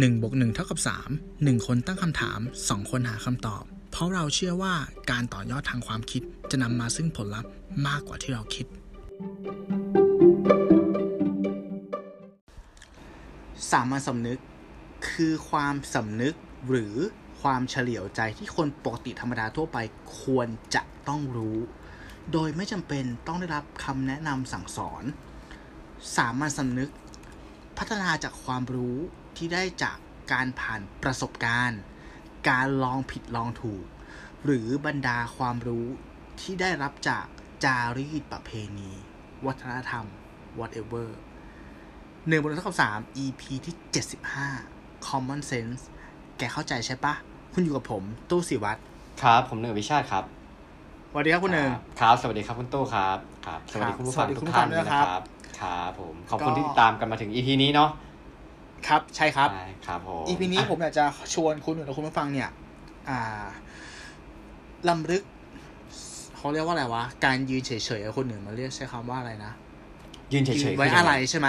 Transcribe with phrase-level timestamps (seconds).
[0.00, 0.78] 1บวก1เท่ากับ
[1.14, 4.74] 3 1 คนตั้งคำถาม 2 คนหาคำตอบ เพราะเราเชื่อว่า
[5.10, 7.50] การต่อยอดทางความคิดจะนำมาซึ่งผลลัพธ์
[7.86, 8.66] มากกว่าที่เราคิด
[13.70, 14.38] สามัญสำนึก
[15.10, 16.34] คือความสำนึก
[16.68, 16.94] หรือ
[17.40, 19.78] ความเฉลียวใจที่คนปกติธรรมดาทั่วไป
[20.20, 21.58] ควรจะต้องรู้
[22.32, 25.04] โดยไม่จำเป็นต้องได้รับคำแนะนำสั่งสอน
[26.16, 26.90] สามัญสำนึก
[27.78, 28.98] พัฒนาจากความรู้
[29.36, 29.96] ที่ได้จาก
[30.32, 31.80] การผ่านประสบการณ์
[32.50, 33.84] การลองผิดลองถูก
[34.44, 35.86] หรือบรรดาความรู้
[36.40, 37.24] ที่ได้รับจาก
[37.64, 38.92] จารีตประเพณี
[39.46, 40.06] วัฒนธรรม
[40.58, 41.08] whatever
[42.28, 44.48] หนึ่งบนเท่ากับสาม EP ที่เจ็ดสิบห้า
[45.08, 45.82] common sense
[46.38, 47.14] แกเข้าใจใช่ปะ
[47.52, 48.80] คุณอยู่กับผม ตู้สิวัตร
[49.22, 50.24] ครับ ผมหนึ่งวิชาติครับ
[51.10, 55.22] สวัสดีครับคุณหนึ่งครับ สวัสดีครับคุณตู้ครับ ครับ สวัสดีคุณผู้ฟังสวัสดีทุคุณกผู้ฟัท่างนด้ด้ววยยนะนะครับครับ
[55.60, 57.90] ครับผม ขอบคุณก็ที่ติดตามกันมาถึง EP นี้เนาะ
[58.88, 62.50] ครับ ใช่ครับใช่ครับผม EP นี้ผมอยากจะชวนคุณหนึ่งและคุณผู้ฟังเนี่ย
[63.08, 63.44] อ่า
[64.88, 65.22] ลำลึก
[66.36, 69.52] เขาเรียกว่าอะไรวะ การยืนเฉยๆกับคนหนึ่งมันเรียกใช้คำว่าอะไรนะ
[70.32, 71.48] ยืนเฉยืยนๆไว้คืยัอะงไรงใช่ไหม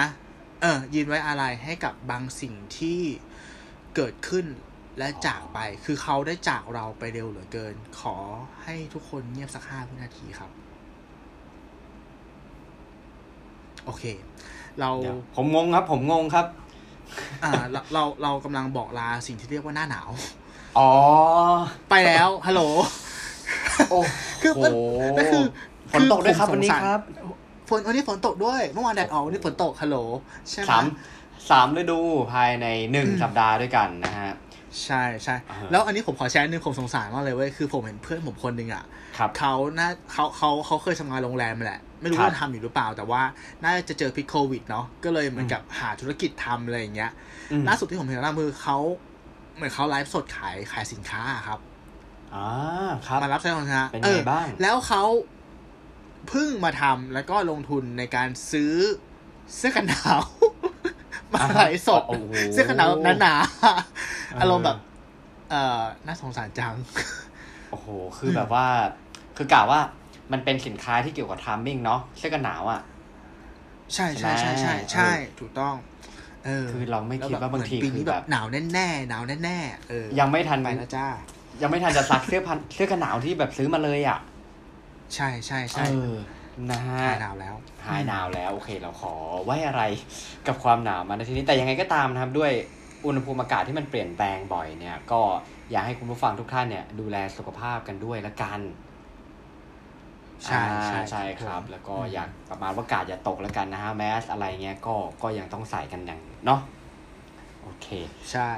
[0.61, 2.99] เออ ยืนไว้อะไรให้กับบางสิ่งที่
[3.95, 4.45] เกิดขึ้น
[4.97, 8.15] และจากไป คือเขาได้จากเราไปเร็วเหลือเกิน ขอ
[8.63, 10.51] ให้ทุกคนเงียบสักห้าวินาทีครับ
[13.85, 14.03] โอเค
[14.79, 16.45] เราเดี๋ยวผมงงครับ ผมงงครับ
[17.43, 20.09] อ่าเราเราเรากำลังบอกลาสิ่งที่เรียกว่าหน้าหนาว
[20.77, 20.89] อ๋อ
[21.89, 22.61] ไปแล้วฮัลโหล
[23.89, 23.99] โอ้
[24.41, 24.71] คือโหมัน
[25.17, 25.43] นั่นคือ
[25.93, 27.01] ฝนตกด้วยครับคือผมวันนี้สงสารครับ
[27.69, 29.97] ฝนวันนี้ฝนตกด้วย เมื่อวานแดดออกวันนี้ฝนตกฮัลโหล
[30.49, 30.85] ใช่ไหมสาม
[31.49, 31.99] สามฤดู
[32.33, 34.31] ภายในหนึ่งอืมสัปดาห์ด้วยกันนะฮะ
[34.85, 38.83] ใช่ใช่อ่าแล้วอันนี้ผมขอแชร์นึงผมสงสารมากเลยเว้ยคือผมเห็นเพื่อนผมคนหนึ่งอะ
[39.17, 43.21] ครับเขาน่าเขาเขาเขาเคยทำงานโรงแรมแหละ ไม่รู้ครับว่าทำอยู่หรือเปล่า แต่ว่า
[43.63, 47.11] น่าจะเจอพิษโควิดเนาะก็เลยเหมือนกับหาธุรกิจทำอะไรอย่างเงี้ย
[47.51, 48.77] อืมล่าสุดที่ผมเห็นล่ามือเขา
[49.55, 51.59] เหมือนเขาไลฟ์สดขายขายสินค้าอะครับ
[52.35, 52.47] อ่า
[53.07, 55.03] ครับมารับใช้สินค้าเป็นไงออบ้างแล้วเขา
[56.29, 58.73] เพิ่งมาทำแล้วก็ลงทุนในการซื้อ
[59.55, 60.21] เสื้อกันหนาว
[61.35, 63.33] มาไลฟ์สดโอ้โหเสื้อกันหนาวแบบหนา
[63.63, 64.77] อๆออารมณ์แบบ
[65.49, 66.73] เอ่อน่าสงสารจัง
[67.71, 68.65] โอ้โห คือแบบว่า
[69.37, 69.79] คือกล่าวว่า
[70.31, 72.81] มันเป็นสินค้าที่เกี่ยวกับทามมิ่งเนาะเสื้อกันหนาวอะ
[73.93, 75.75] ใช่ใช่ใช่ใช่ใช่ถูกต้อง
[76.45, 81.07] เออคือเราไม่คิดว่าบางทีปีนี้คือแบแบบบหนาวแน่ๆหนาวแน่ๆเออยังไม่ทันไปแล้วจ้า
[81.61, 84.19] ยังไม่ทันจะซักเสื้อพันเสื้อกันหนาวที่แบบซื้อมาเลยอะ
[85.15, 86.13] ใช่ใช่ใช่เออ
[86.71, 87.55] นะฮะหายหนาวแล้ว
[87.87, 89.13] หายหนาวแล้วโอเค เราขอ
[89.45, 89.83] ไว้อะไร
[90.47, 92.51] กับความหนาวมาในทีนี้แต่ยังไงก็ตามนะครับด้วย
[93.05, 95.21] อุณหภูมิอากาศที่มันเปลี่ยนแปลงบ่อยเนี่ย ก็
[95.71, 98.59] อยากให้คุณผู้ฟังทุกท่านเนี่ยดูแลสุขภาพกันด้วยละกัน
[100.45, 106.59] ใช่ใช่อ่าใช่ครับ แล้วก็อยากประมาณว่ากาดอย่าตกแล้วกันนะฮะแมสอะไรเงี้ยก็ก็ยังต้องใส่กันอย่างเนาะ
[107.63, 107.87] โอเค
[108.31, 108.49] ใช่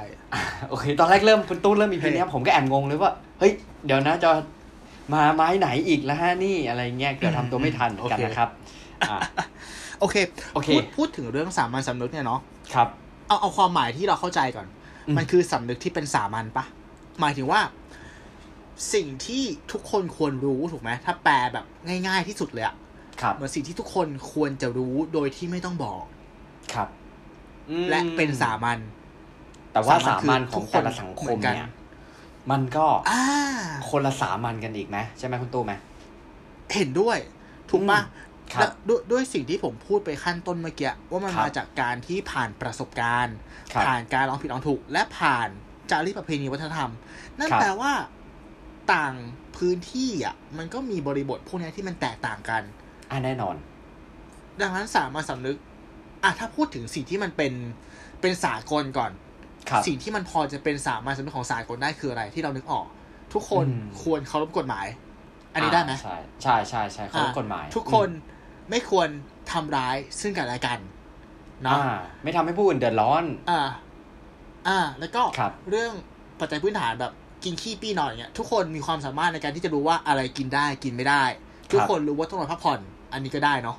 [0.68, 3.52] โอเค ตอนแรกเริ่มคุณตู้เริ่มมีเพลงนี้เฮ้ยผมก็แอบงงเลยว่า เฮ้ย
[3.86, 4.30] เดี๋ยวนะจะ
[5.14, 8.50] มาไม้ไหนอีกแล้วฮะนี่อะไรเงี้ยเกือบทำตัวไม่ทันเหมือนกันนะครับ
[9.10, 9.18] อ่า
[10.00, 10.16] โอเค
[10.54, 12.40] โอเคพูดพูดถึงเรื่องสามัญสำนึกเนี่ยเนาะ
[12.74, 12.88] ครับ
[13.28, 14.66] เอาเอาความหมายที่เราเข้าใจก่อน
[15.08, 16.64] อืมมันคือสำนึกที่เป็นสามัญปะ
[17.20, 17.60] หมายถึงว่า
[18.94, 21.64] สิ่งที่ทุกคนควรรู้ถูกไหมถ้าแปลแบบ
[22.06, 22.74] ง่าย ๆที่สุดเลยอะ
[23.20, 26.02] ครับเหมือนสิ่งที่ทุกคนควรจะรู้โดยที่ไม่ต้องบอก
[26.74, 26.88] ครับ
[27.70, 28.78] อืมและเป็นสามัญ
[29.72, 31.70] แต่ว่าสาสามัมัญญคือของทุกคนแต่ละสังคเหมืมอนกันเนี่ย
[32.50, 33.22] มันก็อ่า
[33.90, 35.72] คนละสามัญกันอีกไหมใช่ไหมคุณตู้ไหม
[36.74, 37.18] เห็นด้วย
[37.70, 38.24] ถูกปะอืม
[38.54, 43.36] ครับและด้วยด้วยสิ่งที่ผมพูดไปขั้นต้นเมื่อกี้ว่ามันครับมาจากการที่ผ่านประสบการณ์
[43.72, 45.48] ครับผ่านการลองผิดลองถูก และผ่าน
[45.90, 46.90] จารีตประเพณีวัฒนธรรม
[47.38, 47.92] นั่นครับแปลว่า
[48.92, 49.14] ต่าง
[49.56, 52.62] พื้นที่อะ มันก็มีบริบทพวกเนี้ยที่มันแตกต่างกัน
[53.10, 53.56] อ่าแน่นอน
[54.60, 55.56] ดังนั้นสามัญสำนึก
[56.22, 57.52] อะถ้าพูดถึงสิ่งที่มันเป็น
[58.20, 59.25] เป็นสากลก่อนครับ
[59.86, 62.86] สิ่งที่มันพอจะเป็นสามัญสำนึกของสากลได้คืออะไรที่เรานึกออก
[63.32, 64.86] ทุกคนอืมควรเคารพกฎหมาย
[65.54, 68.08] อันนี้ได้ไหมาใช่ใช่ใช่ใช่เขารพกฎหมาย ทุกคน
[68.70, 69.08] ไม่ควร
[69.52, 70.88] ทำร้ายซึ่งกันและกันอื
[71.60, 73.60] มเนาะอ่าไม่ทำให้ผู้อื่นเดือดร้อน อ่า
[74.68, 75.92] อ่า แล้วก็ครับเรื่อง
[76.40, 77.12] ปัจจัยพื้นฐานแบบ
[77.44, 81.22] กินขี้ปี้นอนอย่างเงี้ยทุกคนมีความสามารถในการที่จะรู้ว่าอะไรกินได้กินไม่ได้
[81.72, 82.80] ทุกคนรู้ว่าต้องนอนพักผ่อน
[83.12, 83.76] อันนี้ก็ได้เนาะ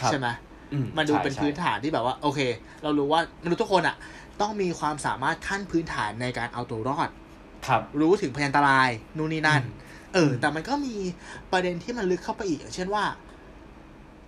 [0.00, 0.28] ครับใช่ไหม
[0.72, 2.40] อืมันดูใช่เป็นใช่พื้นฐานที่แบบว่า โอเค
[2.82, 3.96] เรารู้ว่ามนุษย์ทุกคนอะ
[4.40, 7.08] ต้องมีความสามารถขั้นพื้นฐานในการเอาตัวรอด
[7.66, 10.94] ครับ รู้ถึงพยันตรายนู่นนี่นั่นอืมเออ แต่มันก็มี
[11.52, 13.04] ประเด็นที่มันลึกเข้าไปอีกอย่างเช่นว่า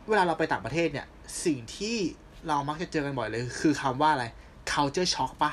[0.08, 1.06] เวลาเราไปต่างประเทศเนี่ย
[1.44, 1.96] สิ่งที่
[2.48, 4.24] เรามักจะเจอกันบ่อยเลย คือคำว่าอะไร
[4.72, 5.52] culture shock ปะ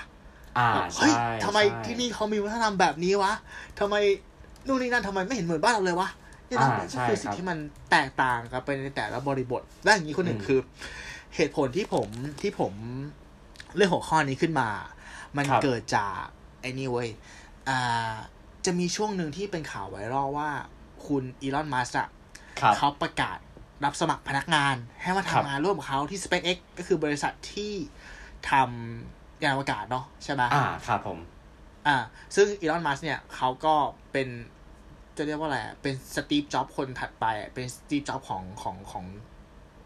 [0.57, 3.33] อ่าแบบเฮ้ยใช่ทำไมใช่ที่นี่เขามีวัฒนธรรมแบบนี้วะ
[3.79, 3.95] ทำไม
[4.67, 6.09] นู่นนี่นั่นทำไมไม่เห็นเหมือนบ้านเราเลยวะ
[6.47, 7.57] นี่นั่นอ่าก็ใช่คือสิ่คงรับที่มัน
[7.91, 10.59] แตกต่างกันไปในแต่ละบริบทและอย่างนี้คนหนึ่งอืมคือ
[11.35, 12.07] เหตุผลที่ผม
[12.41, 12.73] ที่ผม
[13.75, 14.69] เรื่องหัวข้อนี้ขึ้นมา
[15.37, 16.15] มันครับเกิดจาก
[16.61, 17.09] ไอ้นี่เว้ย
[17.69, 18.13] อ่า
[18.65, 20.49] จะมีช่วงหนึ่งที่เป็นข่าวไวรัลว่า
[21.05, 22.07] คุณอีลอนมัสก์อะ
[22.61, 23.37] ครับเขาประกาศ
[23.85, 27.73] รับสมัครพนักงาน ให้มาครับทำงานร่วมกับเขาที่ SpaceX ก็คือบริษัทที่
[28.49, 31.19] ทำยานอวกาศเนาะใช่ไหมอ่าครับผม
[31.87, 31.97] อ่า
[32.35, 33.75] ซึ่งอีลอนมัสเนี่ยเขาก็
[34.11, 34.27] เป็น
[35.17, 39.05] จะเรียกว่าอะไรอะเป็นสตีฟจ็อบคนถัดไปอะเป็นสตีฟจ็อบของของของ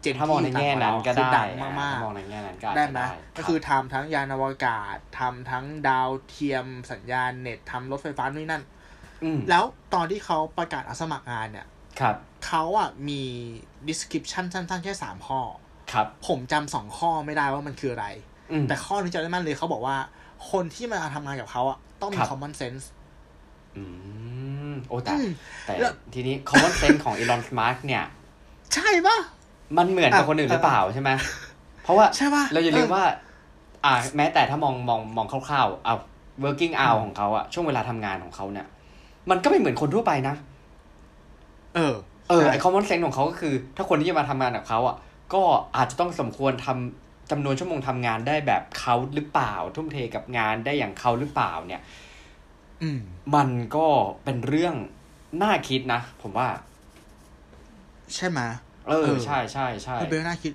[0.04, 8.62] เจนถ้ามองในแง่นั้นก็คือได้ดังมากถ้ามองในแง่นั้นก็อาจๆได้จะไหมได้ก็คือทำทั้งยานอวกาศทำทั้งดาวเทียมสัญญาณเน็ตทำรถไฟฟ้านู่นนนั่น
[9.24, 9.64] อืมแล้ว
[9.94, 11.66] ตอนที่เขาประกาศรับสมัครงานเนี่ย
[12.00, 12.16] ครับ
[12.46, 13.22] เขาอะมี
[13.88, 15.40] description สั้นๆ แค่สามข้อ
[15.92, 18.06] ครับ ผมจำสองข้อไม่ได้ว่ามันคืออะไร
[18.52, 19.96] อืมแต่ข้อนึงจำได้แม่นเลยเขาบอกว่า
[20.50, 22.84] คนที่มาทำงานกับเขาอะต้องมีครับ common sense
[23.76, 23.84] อื
[24.72, 25.28] ม โอ้แต่อืม
[25.66, 28.04] แต่แล้วทีนี้ common sense ของ Elon Musk เนี่ย
[28.74, 29.18] ใช่ปะ
[29.78, 31.10] มันเหมือนกับอะคนอื่นหรือเปล่าใช่ไหม
[31.82, 33.04] เพราะว่าใช่ปะเราอย่าลืมเออว่า
[33.84, 35.94] อ่า แม้แต่ถ้ามองมองมองคร่าวๆเอา
[36.44, 38.66] working hour ของเขาอะช่วงเวลาทำงานของเขาเนี่ย
[39.30, 40.34] มันก็ไม่เหมือนคนทั่วไปนะ
[41.74, 41.94] เออ
[42.28, 44.96] เออใช่ไอ common sense ของเขาก็คือ ถ้าคนที่จะมาทำงานกับเขาอะ
[45.34, 45.42] ก็
[45.76, 51.82] อาจจะต้องสมควรทำจำนวนชั่วโมงทำงานได้แบบเขาหรือเปล่า ทุ่มเทกับงานได้อย่างเขาหรือเปล่าเนี่ย
[52.82, 53.00] อืม
[53.34, 53.86] มันก็
[54.24, 54.74] เป็นเรื่อง
[55.42, 56.48] น่าคิดนะ ผมว่า
[58.14, 58.40] ใช่ไหม
[58.88, 60.52] เออเออใช่ใช่ใช่มันเป็นเรื่องน่าคิด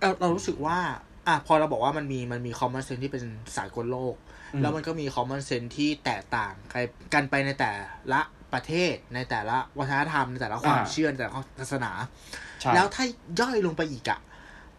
[0.00, 0.78] เราเรารู้สึกว่า
[1.26, 3.24] อะพอเราบอกว่ามันมีมันมี common sense ที่เป็น
[3.56, 4.14] สากลโลก
[4.54, 6.54] อืมแล้วมันก็มี common sense ที่แตกต่าง
[7.14, 7.72] กันไปในแต่
[8.12, 8.20] ละ
[8.52, 11.92] ประเทศในแต่ละวัฒนธรรมในแต่ละความอ่าเชื่อในแต่ละศาสนา
[12.60, 13.04] ใช่แล้วถ้า
[13.40, 14.20] ย่อยลงไปอีกอะ่ะ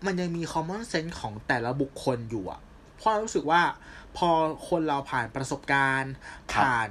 [0.05, 2.59] มันยังมี common sense ของแต่ละบุคคลอยู่อะ่ะ
[2.97, 3.61] เพราะเรารู้สึกว่า
[4.17, 4.29] พอ
[4.69, 6.13] คนเราผ่านประสบการณ์
[6.53, 6.89] ครับผ่าน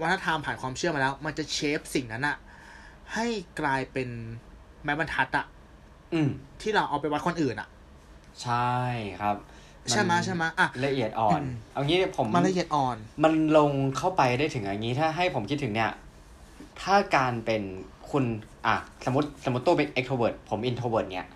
[0.00, 2.36] วัฒนธรรมผ่านความเชื่อมาแล้ว มันจะเชฟสิ่งนั้นอะ
[3.14, 3.26] ให้
[3.60, 4.08] กลายเป็น
[4.86, 5.46] ไม้บรรทัดอะ
[6.12, 6.28] อืม
[6.60, 7.68] ที่เราเอาไปวัดคนอื่นอะ
[8.42, 8.74] ใช่
[9.20, 9.36] ครับ
[9.90, 15.90] ใช่ไหมนใช่ไหมอะละเอียดอ่อนอืมเอางี้ผมมันละเอียดอ่อน มันลงเข้าไปได้ถึงอย่างนี้ถ้าให้ผมคิดถึงเนี่ย
[16.82, 17.62] ถ้าการเป็น
[18.10, 18.24] คุณ
[18.66, 21.28] อะสมมติสมมติตัวเป็น extrovert ผม introvert เนี่ย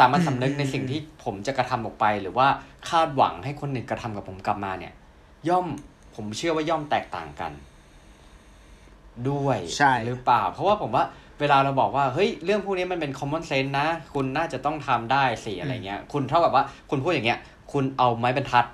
[0.00, 2.48] สามารถสำนึกอืมในสิ่งที่ผมจะกระทำออกไป หรือว่า
[2.90, 4.92] คาดหวังให้คนหนึ่งกระทำกับผมกลับมาเนี่ย
[5.48, 5.66] ย่อม
[6.14, 7.52] ผมเชื่อว่าย่อมแตกต่างกัน
[9.30, 11.04] ด้วยใช่หรือเปล่า เพราะว่าผมว่า
[11.40, 17.38] เวลาเราบอกว่าเฮ้ยเรื่องพวกนี้มันเป็น common sense นะ คุณน่าจะต้องทำได้สิอะไรเงี้ย คุณเท่ากับว่าคุณพูดอย่างเงี้ย
[17.72, 18.64] คุณเอาไม้บรรทัด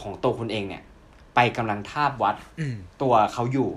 [0.00, 0.82] ของตัวคุณเองเนี่ย
[1.34, 3.70] ไปกำลังทาบวัดอืมตัวเขาอยู่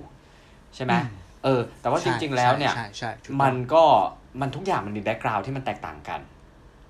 [0.75, 1.07] ใช่ไหมอืม
[1.43, 3.83] เออ แต่ว่าจริง ๆ แล้วเนี่ยใช่ใช่ใช่ถูกต้องมันก็
[4.41, 6.19] มันทุกอย่างมันมี background ที่มันแตกต่างกัน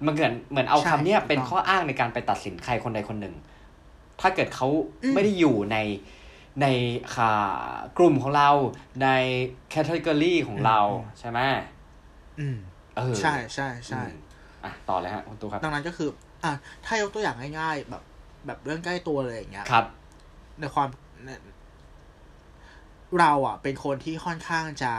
[0.05, 3.35] มันเหมือนเหมือนเอาใช่คำเนี้ยถูกต้องเป็นข้ออ้างในการไปตัดสินใครคนใดคนหนึ่ง
[4.21, 4.67] ถ้าเกิดเขา
[5.03, 5.77] อืมไม่ได้อยู่ใน
[6.61, 6.65] ใน
[7.15, 7.33] ค่า
[7.97, 8.49] กลุ่มของเรา
[9.03, 9.07] ใน
[9.69, 10.79] แคตตากรีของเรา
[11.19, 11.39] ใช่ไหม
[12.39, 12.57] อืม
[12.97, 14.11] เออใช่ใช่ใช่อืม
[14.63, 16.09] อะต่อเลยฮะคุณตูครับดังนั้นก็คือ
[16.43, 16.51] อะ
[16.85, 18.03] ถ้ายกตัวอย่างง่าย ๆ แบบ
[18.45, 19.85] แบบเรื่องใกล้ตัวเลยอย่างเงี้ยครับ
[20.59, 20.87] ในความ
[21.25, 21.29] ใน
[23.19, 24.93] เราอะ เป็นคนที่ค่อนข้างจะ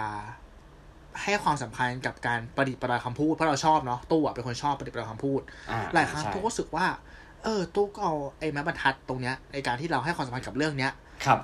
[1.23, 6.87] ให้ความสำคัญกับการประดิษฐ์ประดอยคำพูดเพราะเราชอบเนาะตู้อะเป็นคนชอบประดิษฐ์ประดอยคำพูดอ่าหลายครั้งใช่ตู้ก็รู้สึกว่า
[7.45, 10.93] เออตู้ก็เอาไอ้ไม้บรรทัดตรงเนี้ยในการที่เราให้ความสำคัญกับเรื่องเนี้ย
[11.25, 11.39] ครับ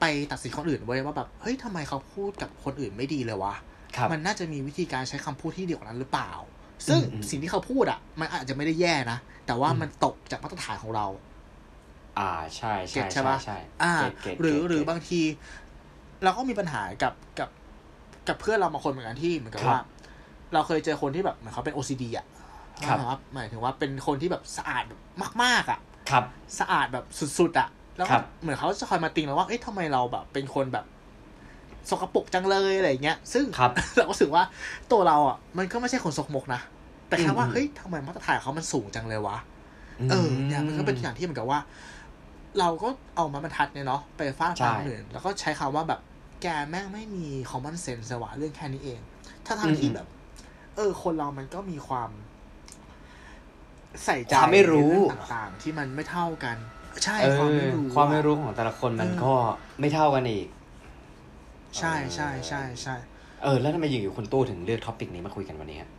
[0.00, 3.54] ไปตัดสินคนอื่นไว้ยว่าแบบเฮ้ยทำไมเขาพูดกับคนอื่นไม่ดีเลยวะ
[3.96, 6.32] ครับมันน่าจะมีวิธีการใช้คำพูดที่ดีกว่านั้นหรือเปล่า
[6.88, 11.06] ซึ่งอืมสิ่งที่เขาพูดอะ มันอาจจะไม่ได้แย่นะแต่ว่าอืมมันตกจากมาตรฐานของเรา
[12.18, 15.20] อ่าใช่เก็ใช่ตใช่ใช่ปะใช่อ่าเก็ตเก็ตหรือเก็ตหรือเก็ตบางที
[16.24, 17.48] เราก็มีปัญหากับกับ
[18.28, 19.80] กับเพื่อนเราบางคนเหมือนกันที่เหมือนกับครับว่า
[20.52, 22.26] เราเคยเจอคนที่แบบเหมือนเขาเป็น OCD อะ
[22.86, 25.00] ครับนะครับหมายถึงว่าเป็นคนที่แบบสะอาดแบบ
[25.42, 25.80] มาก ๆ อะ
[26.10, 26.24] ครับ
[26.58, 27.04] สะอาดแบบ
[27.38, 27.68] สุด ๆ อะ
[27.98, 30.84] แล้วคก็รับเหมือนเขาจะคอยมาติงเราว่าเอ้ยทำไมเราแบบ เป็นคนแบบ
[31.90, 34.42] สกปรกจังเลยอะไรอย่างเงี้ย ซึ่งครับเราก็รู้สึกว่า
[34.92, 36.60] ตัวเราอะมันก็ไม่ใช่คนสกมกนะ
[37.08, 39.36] แต่แค่ว่าอืมเฮ้ยทำไมมาตรฐานเขามันสูงจังเลยวะ
[40.10, 41.60] เออเนี่ยมันก็เป็นอย่างที่เหมือนกับว่า
[42.58, 46.00] เราก็เอามาบรรทัดเนี่ยเนาะไปฟาดใช่ฟันคนอื่นแล้วก็ใช้คำว่าแบบ
[46.42, 49.00] แกแม่งไม่มี common sense เลยว่ะเรื่องแค่นี้เอง
[49.46, 50.06] ถ้าทางที่แบบ
[50.76, 52.10] เออ คนเรามันก็มีความ
[54.04, 56.56] ใส่ใจความไม่รู้ในเองต่างๆ ที่มันไม่เท่ากัน
[57.04, 59.32] ใช่เอความไม่อรู้ความไม่อะรู้ของแต่ละคนมันเออก็
[59.80, 60.46] ไม่เท่ากันอีก
[61.78, 62.94] ใช่ใช่ใช่ใช่
[63.42, 65.90] เออแล้วทำไมอยู่ๆคุณตู้ถึงเลือกท็อปิกนี้มาคุยกันวันนี้ฮะ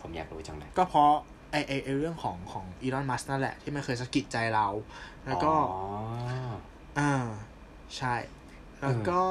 [0.00, 1.10] ผมอยากรู้จังเลยก็เพราะ
[1.50, 4.66] ไอไอไอเรื่องของของอีลอนมัสนั่นแหละ ที่มันเคยสะกิดใจเรา
[5.26, 5.82] แล้วก็อ๋อ
[6.98, 7.12] อ่า
[7.96, 8.14] ใช่
[8.80, 9.22] แล้วก็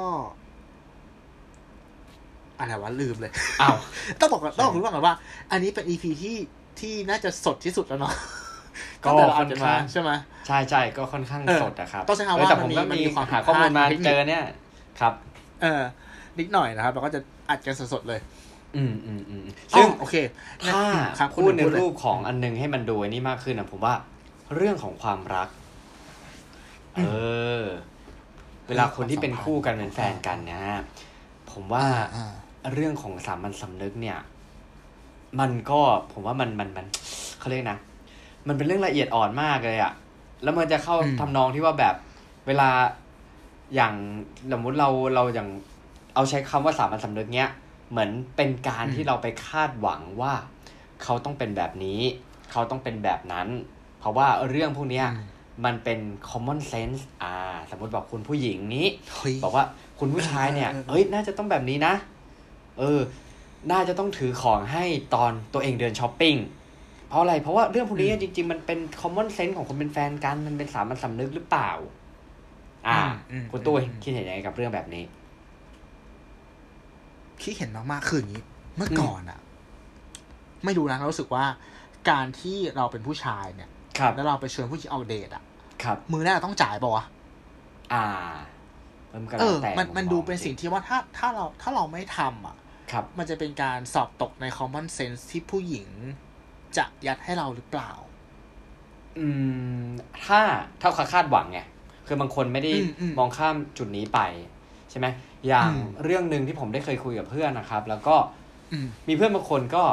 [2.59, 3.75] อะไรวะลืมเลยอ้าว
[4.19, 5.15] ต้องบอกก่อนต้องบอกคุณผู้ฟังก่อนว่า
[5.51, 6.37] อันนี้เป็นอีพีที่
[6.79, 8.13] ที่น่าจะสดที่สุดแล้วเนาะ
[9.03, 10.11] ก็ตั้งแต่เราค่อัอดนกันข้ามางใช่ไหม
[10.47, 14.43] ใช่ใช่ก็ค่อนข้างเออสดอะครับต้องใช้คำเออว่าแต่ผมมันมีก็มันมีมีความหาข้อมูลมาผิดพลาดเจอเนี่ย
[14.99, 15.13] ครับ
[15.61, 15.81] เออ
[16.39, 18.19] นิดหน่อยนะครับเราก็จะอัดกันสดๆเลย
[18.75, 20.15] อืมอืมอืมซึ่ซึ่งงโอเค
[20.73, 20.83] ถ้า
[21.19, 23.93] ครับพูดในคุณหนึ่งพูดเลยรูปของอันนึงให้มันดูไอ้นี่มากขึ้นอะผมว่า
[24.55, 25.47] เรื่องของความรัก
[26.95, 27.01] เอ
[27.61, 27.61] อ
[28.67, 30.81] เวลาคนที่เป็นคู่กันเป็นแฟนกันเนะฮะ
[31.51, 32.33] ผมว่าอ่า
[32.73, 34.17] เรื่องของสามัญสำนึกเนี่ย
[35.39, 35.79] มันก็
[36.13, 36.85] ผมว่ามันมันมัน
[37.39, 37.77] เขาเรียกนะ
[38.47, 39.93] มันเป็นเรื่องละเอียดอ่อนมากเลยอะ
[40.43, 41.95] แล้วมันจะเข้าอืมทำนองที่ว่าแบบ
[42.47, 42.69] เวลา
[43.75, 43.93] อย่าง
[44.51, 45.49] สมมติเราเราอย่าง
[46.15, 47.49] เอาใช้คำว่าสามัญสำนึกเนี้ย
[47.91, 50.33] เหมือนเป็นการที่เราไปคาดหวังว่า
[51.03, 51.99] เขาต้องเป็นแบบนี้
[52.51, 53.47] เขาต้องเป็นแบบนั้น
[53.99, 55.25] เพราะว่าเรื่องพวกเนี้ยอืม
[55.65, 55.99] มันเป็น
[56.29, 57.33] common sense อ่า
[57.69, 59.65] สมมติบอกคุณผู้หญิงนี้เฮ้ยบอกว่า
[59.99, 61.93] คุณผู้ชายเนี่ยเออเออเออเอ้ย น่าจะต้องแบบนี้นะ
[62.79, 62.99] เออ
[63.71, 64.85] น่าจะต้องถือของให้
[65.15, 66.35] ตอนตัวเองเดินช้อปปิ้ง
[67.09, 71.71] เพราะอะไร เพราะว่าเรื่องพวกนี้จริง ๆ มันเป็น common sense ของคนเป็นแฟนกัน มันเป็นสามัญสำนึกหรือเปล่า
[72.87, 72.99] อ่า
[73.31, 75.03] อืมคุณตุ้ยอืมคิดเห็นยังไงกับเรื่องแบบนี้
[77.43, 78.43] คิดเห็นมากๆคืออย่างนี้
[78.77, 79.39] เมื่อก่อนอะ
[80.65, 81.45] ไม่รู้นะเรารู้สึกว่า
[82.09, 85.43] การที่เราเป็นผู้ชายเนี่ยครับแล้วเราไปชวนผู้หญิงออกเดทอะ
[85.83, 87.05] ครับมือแรกเราต้องจ่ายป่าวะ
[87.93, 88.05] อ่า
[89.13, 92.57] มันก็เอแล้วอแต่มันมันมุดูองเป็นสิ่งที่ว่าถ้าถ้าเราถ้าเราไม่ทำอะ
[92.91, 95.89] ครับมันจะเป็นการสอบตกใน common sense ที่ผู้หญิง
[96.77, 97.91] จะยัดให้เราหรือเปล่า
[99.19, 99.27] อื
[99.85, 99.87] ม
[100.25, 100.41] ถ้า
[100.81, 101.59] ถ้าเขาคาดหวังไง
[102.07, 104.19] คือบางคนไม่ได้อืมอืมมองข้ามจุดนี้ไป
[104.89, 105.07] ใช่ไหม
[105.47, 108.15] อย่างอืมเรื่องหนึ่งที่ผมได้เคยคุยกับเพื่อนนะครับ แล้วก็
[108.73, 109.83] อืมมีเพื่อนบางคนก็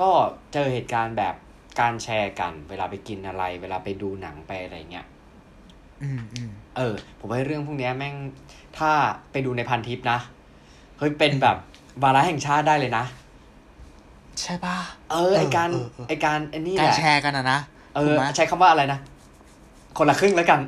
[0.00, 0.10] ก็
[0.52, 1.34] เจอเหตุการณ์แบบ
[1.80, 5.06] การแชร์กัน เวลาไปกินอะไร เวลาไปดูหนังไปอะไรเงี้ย
[6.02, 8.14] อืมอืมเออ ผมว่าเรื่องพวกเนี้ยแม่ง
[8.78, 8.90] ถ้า
[9.32, 10.18] ไปดูในพันทิปนะ
[10.98, 11.56] เฮ้ยเป็นแบบ
[12.02, 13.04] วาระแห่งชาติได้เลยนะ
[14.42, 14.76] ใช่ป่ะ
[15.10, 17.60] เออ ไอการเออเออไอการไอนี่การแหละแชร์กันอะนะ
[17.96, 18.98] เอถูอกไหมใช้คำว่าอะไรนะ
[19.98, 20.60] คนละครึ่งแล้วกัน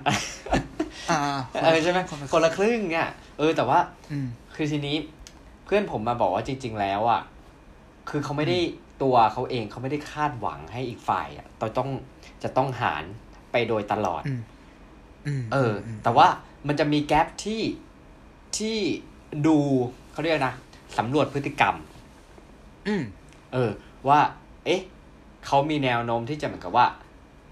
[1.11, 1.21] อ่า
[1.63, 3.79] เออใช่ไหมคนละคนละครึ่งเนี่ยเออแต่ว่า
[4.11, 4.97] อืมคือทีนี้
[5.65, 7.23] เพื่อนผมมาบอกว่าจริง ๆ แล้วอะ
[8.09, 8.59] คือเขาไม่ได้
[9.03, 11.47] ตัวเขาเองเขาไม่ได้คาดหวังให้อีกฝ่ายอะ
[11.79, 11.89] ต้อง
[12.43, 13.05] จะต้องหาร
[13.53, 14.41] ไปโดยตลอดอืม
[15.27, 16.27] อืมเอออ แต่ว่า
[16.67, 17.61] มันจะมีแกลบที่
[18.59, 18.77] ที่
[19.47, 19.57] ดู
[20.13, 20.55] เขาเรียกนะ
[20.99, 21.75] สำรวจพฤติกรรม
[22.89, 23.03] อืม
[23.53, 23.71] เออ
[24.09, 24.21] ว่า
[24.65, 24.81] เอ๊ะ
[25.47, 26.87] เขามีแนวโน้มที่จะเหมือนกับว่า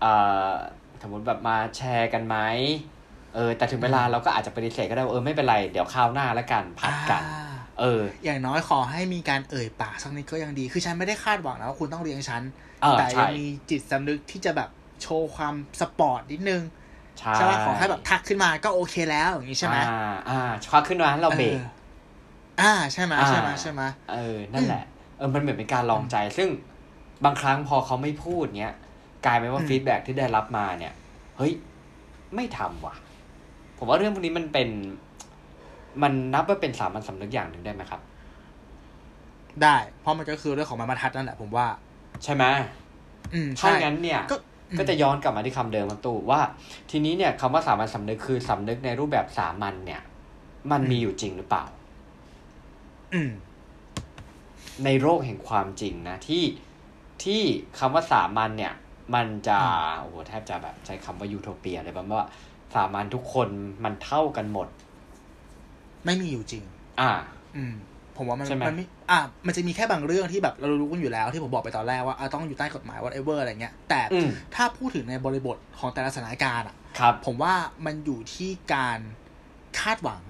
[0.00, 0.12] เอ่
[0.50, 0.52] อ
[1.02, 2.37] สมมติแบบมาแชร์กันไหม
[3.35, 12.42] เออ แต่ถึงเวลาเราก็อาจจะปฏิเสธก็ได้ว่าเออไม่เป็นไร เดี๋ยวคราวหน้าแล้วกันผัดกันอ่าเออ อย่างน้อยขอให้มีการเอ่ยปากสักนิดก็ยังดี คือฉันไม่ได้คาดหวังนะว่าคุณต้องเลี้ยงฉัน
[12.83, 14.69] เออแต่ใช่ยังมีจิตสำนึกที่จะแบบ
[15.02, 16.62] โชว์ความสปอร์ตนิดนึง
[17.19, 20.40] ใช่ใช่ไหมขอให้แบบทักขึ้นมาก็โอเคแล้วอย่างนี้ใช่ไหมอ่า อ่า
[20.71, 21.64] ควักขึ้นมาให้เราเบรกออ
[22.61, 24.85] อ่า ใช่ไหมอ่าใช่ไหมใช่ไหมเออ นั่นแหละ
[25.20, 26.48] เออมันเหมือนเป็นการลองใจ ซึ่ง
[27.24, 28.74] บางครั้งพอเขาไม่พูดเนี้ย
[29.26, 30.92] กลายเป็นว่าอืมฟีดแบ็ที่ได้รับมาเนี่ย
[31.38, 31.52] เฮ้ย
[32.34, 32.94] ไม่ทำว่ะ
[33.78, 34.68] ผมว่าเรื่องพวกนี้มันเป็น
[36.02, 38.00] มันนับว่าเป็นสามัญสำนึกอย่างหนึ่งได้ไหมครับ
[39.62, 41.66] ได้ เพราะมันก็คือเรื่องของมามาทัดนั่นแหละผมว่า
[42.24, 42.44] ใช่ไหม
[43.34, 44.36] อืมถ้าใช่งั้นเนี่ยก็
[44.70, 46.40] อืมก็จะย้อนกลับมาที่คำเดิมครับตู่ว่า
[46.90, 50.00] ทีนี้เนี่ยคำว่าสามัญสำนึกคือสำนึกในรูปแบบสามัญเนี่ย
[50.70, 51.64] มันมีอยู่จริงหรือเปล่า
[53.14, 53.30] อืม
[54.84, 56.44] ในโลกแห่งความจริงนะที่
[57.25, 57.42] ที่
[57.78, 58.75] คำว่าสามัญเนี่ย
[59.14, 59.70] มันจะอื
[60.00, 62.28] โอ้โหแทบจะแบบใช้คำว่ายูโทเปียเลยประมาณว่า
[62.75, 63.49] สามัญทุกคน
[63.84, 64.68] มันเท่ากันหมด
[66.04, 66.64] ไม่มีอยู่จริง
[67.00, 67.10] อ่า
[67.56, 67.75] อืม
[68.16, 77.54] ผมว่ามันใช่ไหมมันไม่อะมันจะมีแค่บางเรื่องที่แบบเรารู้กันอยู่แล้วที่ผมบอกไปตอนแรกว่าอะต้องอยู่ใต้กฎหมาย whatever อะไรเงี้ย แต่อืมถ้าพูดถึงในบริบทของแต่ละสถานการณ์อะครับผมว่า
[77.87, 78.99] มันอยู่ที่การ
[79.80, 80.20] คาดหวัง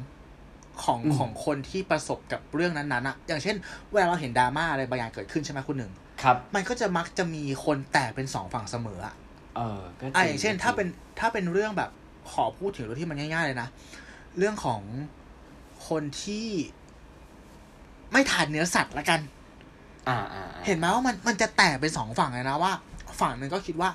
[0.85, 3.57] ของอืมของคนที่ประสบกับเรื่องนั้นๆอะอย่างเช่น
[3.93, 9.15] เวลาเราเห็นดราม่าอะไรบางอย่างเกิดขึ้นใช่ไหมคุณหนึ่งครับ มันก็จะมักจะมีคนแตกเป็นสองฝั่งเสมออะ
[9.57, 10.89] เออก็จริอะอย่างเช่น ถ้าเป็น
[11.21, 11.91] ถ้าเป็นเรื่องแบบ
[12.33, 13.69] ขอพูดถึงเรื่องที่มันง่ายๆเลยนะ
[14.39, 14.83] เรื่องของ
[15.89, 16.47] คนที่
[18.13, 19.21] ไม่ทานเนื้อสัตว์ละกัน
[20.09, 22.73] อ่าอ่าอ่าเห็นไหมว่ามันมันจะแตกเป็นสองฝั่งเลยนะว่า
[23.21, 23.91] ฝั่งหนึ่งก็คิดว่า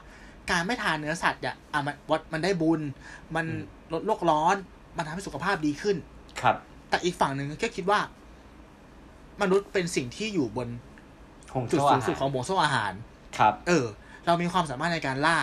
[0.52, 2.82] การไม่ทานเนื้อสัตว์เนี่ยอะมันวัดมันได้บุญ
[3.36, 3.46] มัน
[3.94, 4.56] ลดโลกร้อน
[4.98, 5.96] มันทำให้สุขภาพดีขึ้น
[6.42, 6.56] ครับ
[6.96, 8.00] แต่อีกฝั่งหนึ่งก็คิดว่า
[9.42, 10.68] มนุษย์เป็นสิ่งที่อยู่บน
[11.54, 12.94] คงจุดโซ่สูอางสุดหารของโมโซอาหาร
[13.38, 13.86] ครับ เออ
[14.26, 15.38] เรามีความสามารถในการล่า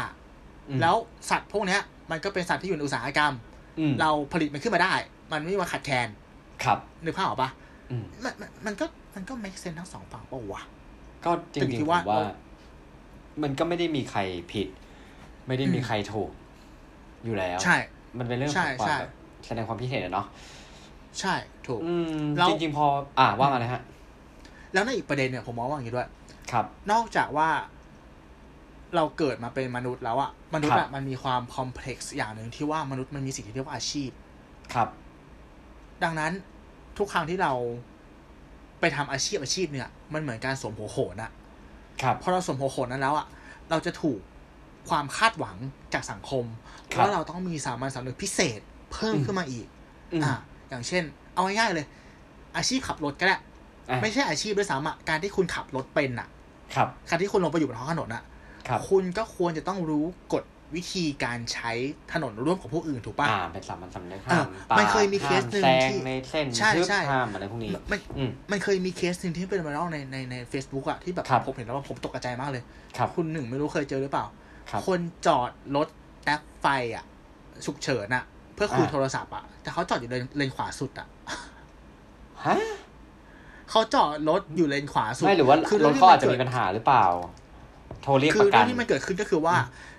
[0.68, 0.97] อืมแล้ว
[1.30, 1.80] สัตว์พวกเนี้ย
[2.11, 3.32] มันก็เป็นสัตว์ที่อยู่ในอุตสาหกรรม
[3.78, 4.92] อืมเราผลิตมันขึ้นมาได้
[5.32, 6.09] มันไม่มีวันขาดแคลน
[6.64, 7.50] ครับนึกภาพออกปะ
[7.90, 10.62] อืมมันมันมันก็มันก็ make sense ทั้งสองฝั่งปะวะ
[11.25, 12.25] ก็จแต่ริงคิดๆผว่ามว่า
[13.42, 14.21] มันก็ไม่ได้มีใคร
[14.52, 14.68] ผิด
[15.47, 16.30] ไม่ได้มีอืมใครถูก
[17.25, 17.76] อยู่แล้ว ใช่
[18.18, 19.12] มันเป็นเรื่องใช่ของความใช่แบบ
[19.47, 20.26] แสดงความคิดเห็นอะเนาะ
[21.21, 21.35] ใช่
[21.66, 22.87] ถูกอืมแล้วจริงๆพอ
[23.19, 23.83] อ่าว่ามาเลยฮะ
[24.73, 26.09] แล้วในอีกประเด็นเนี่ยผมมองว่าอย่างนี้ด้วย
[26.52, 27.49] ครับ นอกจากว่า
[28.97, 34.11] เราเกิดมาเป็นมนุษย์แล้วอะมนุษย์ครัอะบมันมีความคอมเพล็กซ์อย่างหนึ่งที่ว่ามนุษย์มันมีสิ่งที่เรียกว่าอาชีพ
[34.75, 34.88] ครับ
[36.02, 36.33] ดังนั้น
[36.99, 37.52] ทุกครั้งที่เรา
[38.81, 41.31] ไปทำอาชีพอาชีพเนี่ย มันเหมือนการสวมหัวโขนอะ
[42.02, 43.26] ครับพอเราสวมหัวโขนนั้นแล้วอะ
[43.71, 44.21] เราจะถูก
[44.88, 45.57] ความคาดหวัง
[45.95, 46.45] จากสังคม
[46.92, 48.61] ครับว่าเราต้องมีสามัญสำนึกพิเศษ
[48.92, 49.66] เพิ่มอืมขึ้นมาอีก
[50.12, 50.35] อืมอ่า
[50.73, 51.87] อย่างเช่น เอาง่ายๆเลย
[52.57, 53.41] อาชีพขับรถก็ได้อะ
[54.02, 56.29] ไม่ใช่อาชีพด้วยซ้ำอะการที่คุณขับรถเป็นอะ
[56.75, 58.23] ครับการที่คุณลงไปอยู่บนท้องถนนอะ
[58.69, 61.73] ครับคุณก็ควรจะต้องรู้กฎวิธีการใช้
[62.12, 72.62] ถนนร่วมของผู้อื่นถูกป่ะอ่าเป็นสามัญสำนึกอะห้ามปาดมันเคยมีเคสหนึ่งห้ามแซงที่ในเส้นใช่ทึบใช่ห้ามอะไรพวกนี้มันอืมมันเคยมีเคสหนึ่งที่เป็น viral ในในในเฟซบุ๊กอะที่แบบครับผมเห็นแล้วว่าผมตกใจมากเลย
[72.97, 74.26] ครับคุณหนึ่งไม่รู้เคยเจอหรือเปล่า
[74.71, 75.88] ครับคนจอดรถ
[76.23, 77.05] แท็กไฟอะ
[77.67, 81.09] ฉุกเฉินอะเพื่อคุยอ่าโทรศัพท์อะแต่เขาจอดอยู่เลนเลนขวาสุดอะ
[82.45, 82.57] ฮะ
[83.71, 87.04] เขาจอดรถอยู่เลนขวาสุดไม่หรือว่าคือรเรื่ถงที่เขาอาจจะนมีปัญหาหรือเปล่า
[88.02, 89.57] โทรเรียกคืปอระกัเรื่อนงที่มันเกิดขึ้นก็คือว่า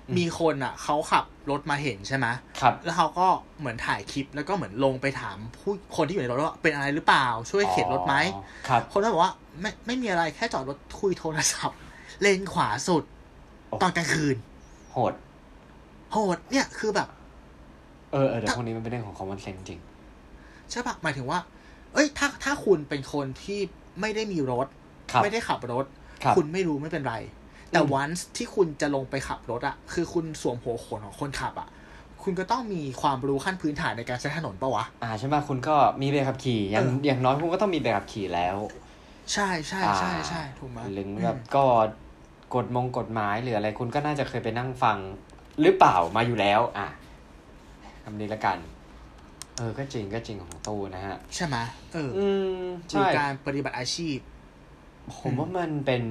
[0.08, 2.28] อืมมีคนอะเขาขับรถมาเห็นใช่ไหม
[2.62, 3.28] ครับแล้วเขาก็
[3.60, 11.80] เหมือนถ่ายคลิปแล้วก็เหมือนลงไปถามผู้คนที่อยู่ในรถว่าเป็นอะไรหรือเปล่า ช่วยเข็นรถไหมอ๋อครับ คนนั้นบอกว่า ไม่ไม่มีอะไรแค่จอดรถคุยโทรศัพท์
[12.22, 13.04] เลนขวาสุด
[13.70, 14.36] โอ้ตอนกลางคืน
[14.92, 15.14] โหด
[16.12, 17.08] โหดเนี่ยคือแบบ
[18.14, 19.80] เออเออแต่พวกนี้มันเป็นเรื่องของ common sense จริง
[20.72, 21.40] ใช่ปะหมายถึงว่า
[21.94, 23.60] เอ้ย ถ้าถ้าคุณเป็นคนที่
[24.02, 24.68] ไม่ได้มีรถ
[25.12, 25.86] ครับไม่ได้ขับรถ
[26.24, 27.16] ครับณไม่รู้ไม่เป็นไร
[27.72, 31.68] แต่อืมวันที่คุณจะลงไปขับรถอะคือคุณสวมหัวโขนของคนขับอะ
[32.24, 38.58] คุณก็ต้องมีความรู้ขั้นพื้นฐานในการใช้ถนนปะวะ อ่าใช่ไหมคุณก็มีใบขับขี่อย่างเออออย่างน้อยคุณก็ต้องมีใบขับขี่แล้ว
[39.34, 41.66] ใช่ใช่ใช่อ่าใช่ถูกไหมหรืออืมแบบก็
[42.56, 44.98] กฎมงกฎหมายหรืออะไรคุณก็น่าจะเคยไปนั่งฟัง
[45.62, 46.88] หรือเปล่ามาอยู่แล้ว อะ
[48.04, 48.58] คำนี้ละกัน
[49.58, 51.58] เออ ก็จริงก็จริงของตู้นะฮะ ใช่ไหม
[51.94, 52.26] เออ อื
[52.62, 54.18] มหรือใช่การปฏิบัติอาชีพ
[55.20, 56.04] ผมว่ามันเป็น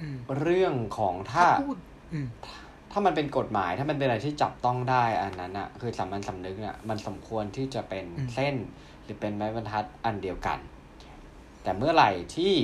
[0.00, 1.76] อืมเรื่องของถ้าถ้าพูด
[2.12, 2.28] อืม
[2.92, 8.54] ถ้ามันเป็นกฎหมายถ้ามันเป็นอะไรที่จับต้องได้อันนั้นอะคือสามัญสำนึกอะมันสมควรที่จะเป็นอืมเส้น
[9.02, 10.58] หรือเป็นไม้บรรทัดอันเดียวกัน
[11.62, 12.54] แต่เมื่อไหร่ที่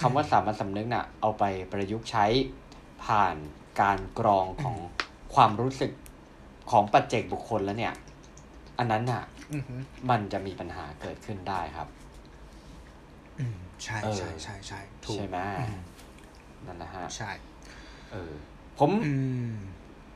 [0.00, 2.26] คำว่าสามัญสำนึกน่ะ เอาไปประยุกต์ใช้
[3.04, 3.36] ผ่าน
[3.80, 4.76] การกรองของ
[5.34, 5.92] ความรู้สึก
[6.70, 7.94] ของปัจเจกบุคคลแล้วเนี่ย
[8.78, 9.76] อันนั้นน่ะอืมฮึ
[10.10, 11.88] มันจะมีปัญหาเกิดขึ้นได้ครับ
[13.38, 15.78] อืมใช่เออใช่ใช่ใช่ถูกใช่ไหมอืม
[16.66, 17.30] นั่นนะฮะใช่
[18.12, 18.32] เออ
[18.78, 19.12] ผมอื
[19.50, 19.54] ม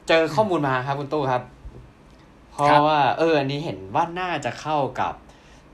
[0.08, 1.42] เจอข้อมูลมาครับคุณตู้ครับ
[2.52, 5.14] เพครัราะบว่า เออ อันนี้เห็นว่าน่าจะเข้ากับ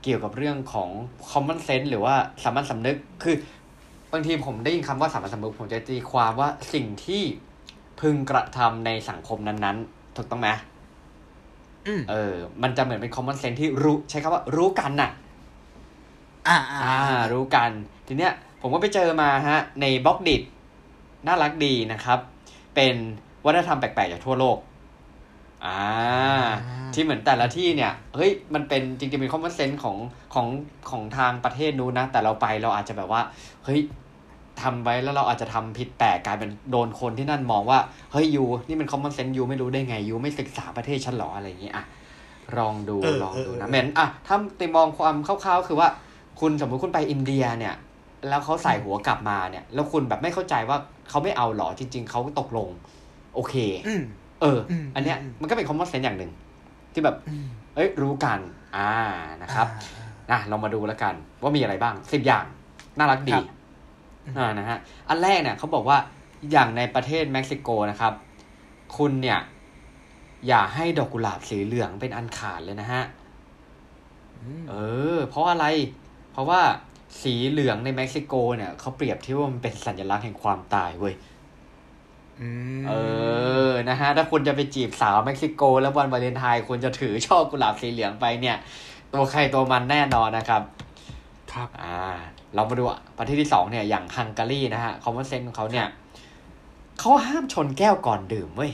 [0.03, 0.89] เกี่ยวกับเรื่องของ
[1.29, 3.35] common sense หรือว่าสามัญสำนึก คือ
[4.11, 7.21] บางทีผมได้ยินคำว่าสามัญสำนึกผมจะตีความว่าสิ่งที่
[7.99, 10.70] พึงกระทำในสังคมนั้นๆ ถูกต้องไหมอืม
[12.09, 15.11] เออ มันจะเหมือนเป็น common sense ที่รู้ใช้คำว่ารู้กันน่ะ
[16.47, 17.71] อ่าอ่าอ่ารู้กัน
[18.07, 20.41] ทีเนี้ย ผมก็ไปเจอมาฮะ ในบล็อกดิด
[21.27, 22.19] น่ารักดีนะครับ
[22.75, 22.95] เป็น
[23.45, 24.57] วัฒนธรรมแปลกๆจากทั่วโลก
[25.65, 25.81] อ่า
[26.93, 29.97] ที่เหมือนแต่ละที่เนี่ย เฮ้ย มันเป็นจริงๆเป็นคอมมอนเซนส์ของ
[30.33, 30.47] ของ
[30.89, 33.21] ของทางประเทศนู้นนะ แต่เราไปเราอาจจะแบบว่า
[33.63, 33.79] เฮ้ย
[34.63, 37.79] ทำไว้แล้วเราอาจจะทำผิดแปลกกลายเป็นโดนคนที่นั่นมองว่า
[38.11, 41.85] เฮ้ยยูนี่มันคอมมอนเซนส์ยูไม่รู้ได้ไงยูไม่ศึกษาประเทศฉันหรออะไรอย่างงี้อะ
[42.57, 45.87] ลองดูเออลองดูเออนะเออเหมือนอะถ้าติมองความคร่าวๆคือว่า
[46.39, 47.75] คุณสมมุติคุณไปอินเดียเนี่ย
[48.29, 50.77] แล้วเขาใส่หัวกลับมาเนี่ย แล้วคุณแบบไม่เข้าใจว่า
[51.09, 52.69] เขาไม่เอาหรอจริง ๆเขาตกลง
[53.35, 53.55] โอเค
[53.87, 54.03] อืม
[54.41, 56.31] เอออมอันเนี้ยอืมมันก็เป็นคอมมอนเซนส์อย่างหนึ่ง
[56.93, 57.45] ที่แบบอืม
[57.75, 58.39] เอ้ยรู้กัน
[58.75, 58.91] อ่า
[59.41, 62.45] นะครับอ่านะเรามาดูแล้วกัน ว่ามีอะไรบ้างสิบอย่าง
[62.97, 63.60] น่ารักดีครับ
[64.37, 64.77] อ่านะฮะ
[65.09, 65.97] อันแรกเนี่ยเขาบอกว่า
[66.51, 68.13] อย่างในประเทศเม็กซิโกนะครับ
[68.97, 69.39] คุณเนี่ย
[70.47, 73.03] อย่าให้ดอกกุหลาบสีเหลืองเป็นอันขาดเลยนะฮะ
[74.41, 74.75] อืมเอ
[75.15, 75.65] อ เพราะอะไร
[76.31, 76.61] เพราะว่า
[77.23, 81.15] สีเหลืองในเม็กซิโกเนี่ยเขาเปรียบที่ว่ามันเป็นสัญลักษณ์แห่งความตายเว้ย
[82.41, 82.49] อื
[82.81, 82.93] มเอ
[83.69, 88.57] อ นะฮะ ถ้าคุณจะไปจีบสาวเม็กซิโก แล้ววันวาเลนไทน์คุณจะถือช่อกุหลาบสีเหลืองไปเนี่ย
[89.13, 90.61] ตัวใครตัวมันแน่นอนนะครับ
[91.53, 91.99] ครับ อ่า
[92.55, 92.83] เรามาดู
[93.17, 95.87] ประเทศที่สองเนี่ยอย่างฮังการีนะฮะ common sense ของเขาเนี่ย
[96.99, 98.71] เขาห้ามชนแก้วก่อนดื่มเว้ย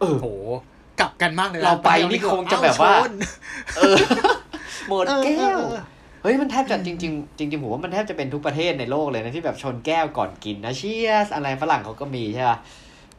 [0.00, 0.26] เออโห
[1.00, 3.12] กลับกันมากเลยนะเราไปนี่คงจะแบบว่า เอ้ชน
[3.76, 3.96] เออ
[4.88, 5.82] หมดเออแก้วเออเออ
[6.22, 12.58] เฮ้ยมันแทบจะจริงๆจริงๆผมว่ามันแทบจะเป็นทุกประเทศในโลกเลยนะที่แบบชนแก้วก่อนกินนะเชียสอะไรฝรั่งเขาก็มีใช่ป่ะ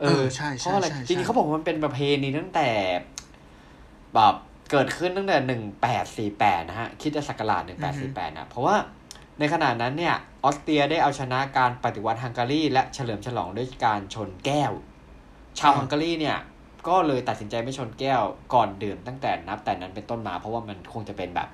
[0.01, 2.69] เออใช่เพใช่ราะอะไรใช่จริงๆเขาบอกว่ามันเป็นประเพณีตั้งแต่
[4.15, 4.35] แบบ
[4.71, 8.75] เกิดขึ้นตั้งแต่หนึ่งแปดสี่แปดนะฮะคิดจะศักราชหนึ่งแปดสี่แปดนะเพราะว่า
[9.39, 14.71] ในขณะนั้นเนี่ยออสเตรียได้เอาชนะการปฏิวัติฮังการี และเฉลิมฉลองด้วยการชนแก้ว
[15.59, 16.37] ชาวฮังการีเนี่ย
[16.87, 18.21] ก็เลยตัดสินใจไม่ชนแก้ว
[18.53, 21.47] ก่อนดื่มตั้งแต่นับแต่นั้นเป็นต้นมา เพราะว่ามันคงจะเป็นแบบ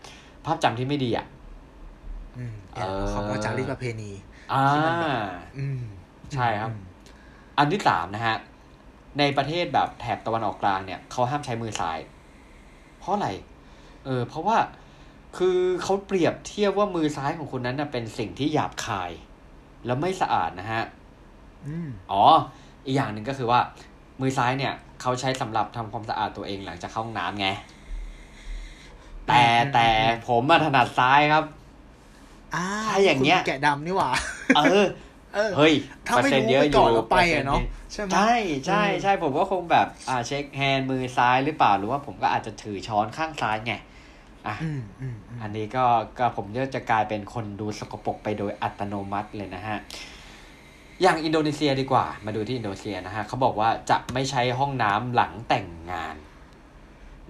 [0.45, 1.25] ภาพจำที่ไม่ดีอะ
[2.37, 4.11] อืมเออเขาก็จารีตประเพณี
[4.51, 5.17] อ่าที่มันแบบ
[5.57, 5.81] อืม
[6.33, 6.81] ใช่ครับอืม
[7.57, 8.37] อันที่สามนะฮะ
[9.19, 11.99] ในประเทศแบบแถบตะวันออกกลางเนี่ยเขาห้ามใช้มือซ้าย
[13.03, 13.29] เพราะอะไร
[14.05, 14.57] เออ เพราะว่า
[15.37, 19.11] คือเขาเปรียบเทียบว่ามือซ้ายของคุณนั้นนะเป็นสิ่งที่หยาบคาย
[19.85, 20.83] แล้วไม่สะอาดนะฮะ
[21.67, 22.23] อืมอ๋อ
[22.85, 23.59] อีกอย่างหนึ่งก็คือว่า
[24.21, 27.47] มือซ้ายเนี่ยเขาใช้สำหรับทำความสะอาดตัวเองหลังจากเข้าห้องน้ำไง
[29.27, 29.87] แต่แต่
[30.27, 31.45] ผมมาถนัดซ้ายครับ
[32.55, 34.09] อ่าถ้าอย่างเงี้ยคุณแกะดำนี่หว่า
[34.55, 34.85] เออ
[35.33, 35.73] เออเฮ้ย
[36.07, 38.33] ถ้าไม่เปอร์เซ็นต์รู้เยอะไปอก่ยู่อนแล้วไปอะเนาะปอร์ซ็ใช่ไหมใช่
[38.67, 43.73] ใช่เออใช่ผมก็คงแบบอ่า shake hand มือซ้ายหรือเปล่าหรือว่าผมก็อาจจะถือช้อนข้างซ้ายไง
[44.47, 45.85] อะอืมอืมอืมอันนี้ก็
[46.19, 49.77] ก็ผมก็จะกลายเป็นคนดูสกปรกไปโดยอัตโนมัติเลยนะฮะ
[51.01, 56.15] อย่างอินโดนีเซียดีกว่า มาดูที่อินโดนีเซียนะฮะเขาบอกว่าจะไม่ใช้ห้องน้ำหลังแต่งงาน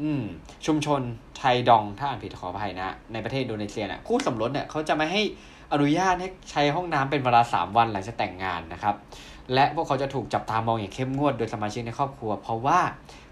[0.02, 0.24] อืม
[0.66, 1.02] ชุมชน
[1.38, 5.22] ไทดองถ้าอ่านผิดขออภัยนะ ในประเทศอินโดนีเซียเนี่ยคู่สมรสเนี่ยเขาจะไม่ให้
[5.74, 8.96] อนุญาตให้ใช้ห้องน้ำเป็นเวลาสามวันหลังจากแต่งงานนะครับ
[9.54, 12.80] และพวกเขาจะถูกจับตามองอย่างเข้มงวดโดยสมาชิกในครอบครัว เพราะว่า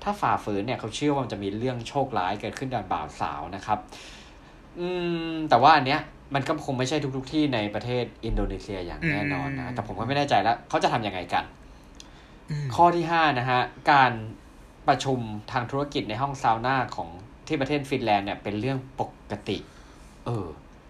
[0.04, 3.80] ถ้าฝ่าฝืนเนี่ยเขาเชื่อว่ามันจะมีเรื่องโชคร้ายเกิดขึ้นกับบ่าวสาวนะครับ
[4.80, 4.88] อื
[5.32, 6.01] มแต่ว่าอันเนี้ย
[6.34, 11.43] มันก็คงไม่ใช่ทุก ๆ ที่ในประเทศอินโดนีเซียอย่างแน่นอนนะ แต่ผมก็ไม่แน่ใจแล้วเขาจะทำยังไงกัน
[12.49, 14.12] อืมข้อที่ห้านะฮะ การ
[14.88, 15.19] ประชุม
[15.51, 17.10] ทางธุรกิจในห้องซาวน่าของ
[17.47, 19.01] ที่ประเทศฟินแลนด์เนี่ยเป็นเรื่องป
[19.32, 19.58] กติ
[20.25, 20.47] เออ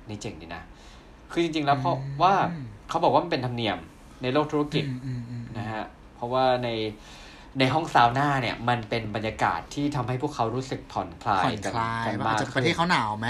[0.07, 0.63] นี่เจ๋งดีนะ
[1.31, 2.33] คือจริง ๆ แล้วเพราะว่า
[2.89, 3.77] เขาบอกว่ามันเป็นธรรมเนียม
[4.21, 5.83] ในโลกธุรกิจอืมอืมอืมนะฮะ
[6.15, 6.69] เพราะว่าใน
[7.59, 13.27] ในห้องซาวน่าเนี่ย มันเป็นบรรยากาศที่ทำให้พวกเขารู้สึกผ่อนคลายผ่อนกันคลายกันว่ามาอาจกจะประเทศเขาหนาวไหม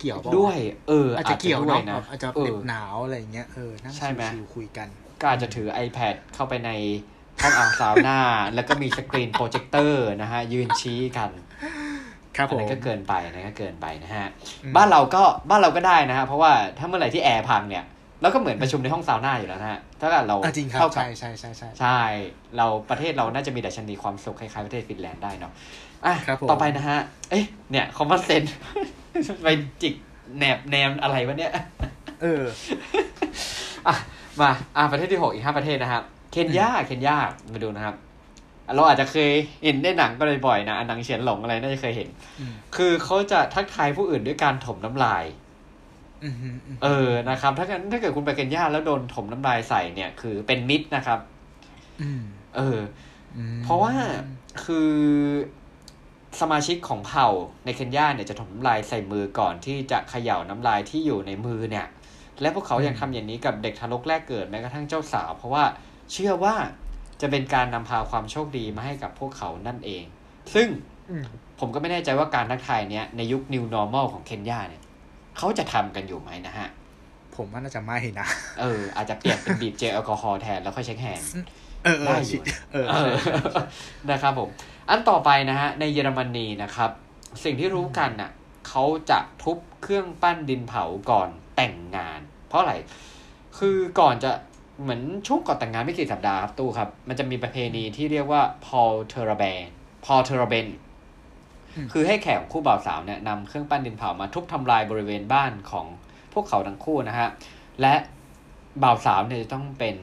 [0.00, 0.56] เกี่ยวปะด้วย
[0.88, 4.88] เออ อาจจะเกี่ยวด้เนาะนะแบบอาจจะเอเหน็อบหนาวอะไรอย่างเงี้ยเออนั่งใช่ไหมชิวๆคุยกัน
[5.20, 6.70] ก็อาจจะถือ iPad เข้าไปใน
[7.42, 8.18] ห้องอ่างซาวน่า
[8.54, 11.30] แล้วก็มี screen projector นะฮะ ยืนชี้กัน
[12.36, 14.28] ครับผอันมนั้นก็เกินไปอันนั้นก็เกินไปนะฮะ
[14.64, 17.84] อืมบ้านเราก็บ้านเราก็ได้นะฮะเพราะว่าถ้าเมื่อไหร่ที่แอร์พังเนี่ย
[18.22, 22.00] เราก็เหมือนประชุมในห้องซาวน่าอยู่แล้วนะฮะถ้าเกิดเราอะจริงครับเท่ากับใช่ใช่ใช่ใช่ใช่
[22.56, 25.52] เราประเทศเราน่าจะมีดัชนีความสุขคล้ายๆประเทศฟินแลนด์ได้เนาะ
[26.06, 26.98] อะครับผมต่อไปนะฮะ
[27.30, 28.42] เอ๊ะเนี่ยคอมมอนเซน
[29.42, 29.48] ไป
[29.82, 29.94] จิก
[30.36, 31.52] แหนบแนมอะไรวะเนี่ย
[32.22, 32.42] เออ
[33.88, 33.94] อะ
[34.40, 37.16] มาอะประเทศที่หกอีกห้าประเทศนะครับเคนยาเคนยา
[37.52, 37.94] มาดูนะครับ
[38.74, 39.30] เราอาจจะเคย
[39.64, 42.08] เห็นในหนังก็เลยบ่อยนะหนังเฉียนหลงอะไรน่าจะเคยเห็น
[42.40, 45.24] อืมคือเขาจะทักทายผู้อื่นด้วยการถมน้ำลาย
[46.22, 51.18] อืมอืมอืมเออนะครับ ถ้าเกิดถ้าเกิดคุณไปเคนยาแล้วโดนถมน้ำลายใส่เนี่ย คือเป็นมิตรนะครับ
[52.02, 52.22] อืม
[52.56, 52.80] เออ
[53.36, 53.92] อืมเพราะว่า
[54.64, 54.90] คือ
[56.40, 57.28] สมาชิกของเผ่า
[57.64, 61.86] ในเคนยาเนี่ยจะถมน้ำลายใส่มือก่อนที่จะเขย่าน้ำลายที่อยู่ในมือเนี่ย
[62.40, 65.64] และพวกเขายังทำอย่างนี้กับเด็กทารกแรกเกิดแม้กระทั่งเจ้าสาว เพราะว่า
[66.12, 66.54] เชื่อว่า
[67.20, 70.04] จะเป็นการนำพาความโชคดีมาให้กับพวกเขานั่นเอง
[70.54, 70.68] ซึ่ง
[71.10, 71.24] อืม
[71.60, 74.82] ผมก็ไม่แน่ใจว่าการทักทายเนี้ยในยุค New Normal ของเคนยาเนี่ย
[75.38, 76.68] เขาจะทำกันอยู่ไหมนะฮะ
[77.36, 78.26] ผมว่าน่าจะไม่นะ
[78.60, 81.28] เออ อาจจะเปลี่ยนเป็นบีบเจลแอลกอฮอล์แทนแล้วค่อย shake hand
[81.84, 82.38] เออเอได้ออยู่ชิ
[82.72, 83.12] เออเออ
[84.10, 84.48] นะครับผม
[84.88, 86.90] อันต่อไปนะฮะ ในเยอรมนีนะครับ
[87.44, 88.30] สิ่งที่รู้กันน่ะ
[88.68, 92.74] เขาจะทุบเครื่องปั้นดินเผาก่อนแต่งงาน เพราะอะไร
[93.58, 94.30] คือก่อนจะ
[94.82, 99.60] เหมือนช่วงก่อนแต่งงานไม่กี่สัปดาห์ครับตู้ครับ มันจะมีประเพณีที่เรียกว่า Paul t e r a b e n
[100.04, 100.66] Paul t e r a b e n
[101.92, 105.86] คือให้แขกของคู่บ่าวสาวเนี่ยนำเครื่องปั้นดินเผามาทุบทำลายบริเวณบ้านของ
[106.32, 107.28] พวกเขาทั้งคู่นะฮะ
[107.80, 107.94] และ
[108.82, 109.96] บ่าวสาวเนี่ยจะต้องเป็น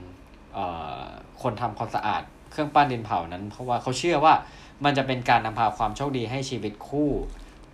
[0.53, 0.65] เอ่
[0.99, 1.03] อ
[1.41, 4.33] คนทำความสะอาดเครื่องปั้นดินเผานั้น เพราะว่าเขาเชื่อว่า
[4.85, 7.09] มันจะเป็นการนำพาความโชคดีให้ชีวิตคู่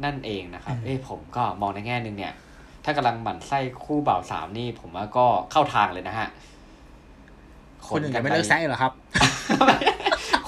[0.06, 2.34] นั่นเองนะครับ เอ้ยผมก็มองในแง่หนึ่งเนี่ย
[2.86, 6.28] ถ้ากำลังหมั่นไส้คู่บ่าวสาวนี่ ผมว่าก็เข้าทางเลยนะฮะ
[7.88, 8.94] คนอื่นจะไม่เลิกแซะเหรอครับ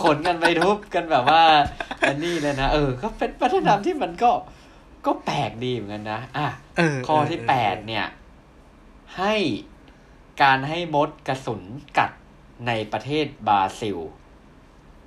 [0.01, 1.43] ขนกันไปทุบกันแบบว่า
[2.07, 4.31] อันนี้เลยนะ เออ ก็เป็นวัฒนธรรมที่มันก็
[5.05, 8.05] ก็แปลกดีเหมือนกันนะ อะเออข้อที่เออแปดเนี่ย
[9.17, 9.33] ให้
[10.41, 11.61] การให้มดกระสุน
[11.97, 12.11] กัด
[12.67, 13.97] ในประเทศบราซิล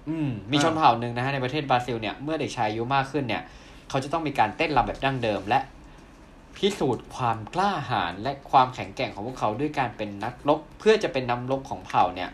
[0.09, 3.43] อืม มีชนเผ่าหนึ่งนะฮะในประเทศบราซิลเนี่ย เมื่อเด็กชายอายุมากขึ้นเนี่ย
[3.89, 5.59] เขาจะต้องมีการเต้นรำแบบดั้งเดิม และ
[6.57, 12.31] พิสูจน์ความกล้าหาญและความแข็งแกร่งของพวกเขาด้วยการเป็นนักรบเพื่อจะเป็นนำรบของเผ่าเนี่ย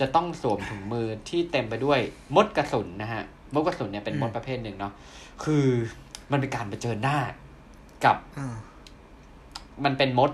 [0.00, 2.00] จะต้องสวมถุงมือที่เต็มไปด้วย
[2.36, 3.22] มดกระสุนนะฮะ
[3.54, 4.92] มดกระสุนเนี่ยเป็นมดประเภทหนึ่งเนาะ
[5.44, 5.66] คือ
[6.30, 7.18] มันเป็นการเผชิญหน้า
[8.04, 8.56] กับอ่า
[9.84, 10.30] มันเป็นมด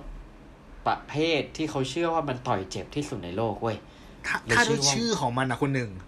[0.86, 3.76] ประเภทที่เขาเชื่อว่ามันต่อยเจ็บที่สุดในโลกเว้ย
[4.26, 6.05] ถ้าเลยถ้าชื่ด้วยอว่าชื่อของมันนะคนหนึ่งอ่า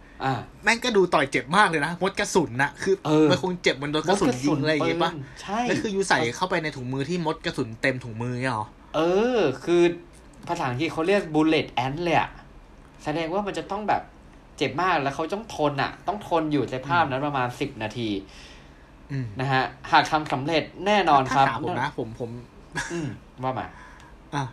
[0.64, 9.00] แม่งก็ดูต่อยเจ็บมากเลยนะมดกระสุนนะคือเออมันคงเจ็บมันโดนกระสุนยิงอะไรอย่างเงี้ยปะปืนใช่แล้วคือยูใส่เข้าไปในถุงมือที่มดกระสุนเต็มถุงมือเนี่ยหรอเอ
[9.38, 9.82] อ คือ
[10.48, 12.30] ภาษาอังกฤษเขาเรียก bullet ant เลยอะ
[13.04, 14.02] แสดงว่ามันจะต้องแบบ
[14.56, 18.08] เจ็บมากแล้วเขาต้องทนอะต้องทนอยู่ในภาพนั้นประมาณสิบนาที
[19.12, 22.30] อืมนะฮะ หากทำสำเร็จแน่นอนคถ้ารับถามผมนะผมผม
[22.92, 23.08] อืม
[23.42, 23.66] ว่ามา
[24.34, 24.44] อะ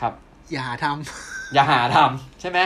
[0.00, 0.12] ครับ
[0.52, 0.84] อย่าท
[1.54, 2.58] อย่าหาทำใช่ไหม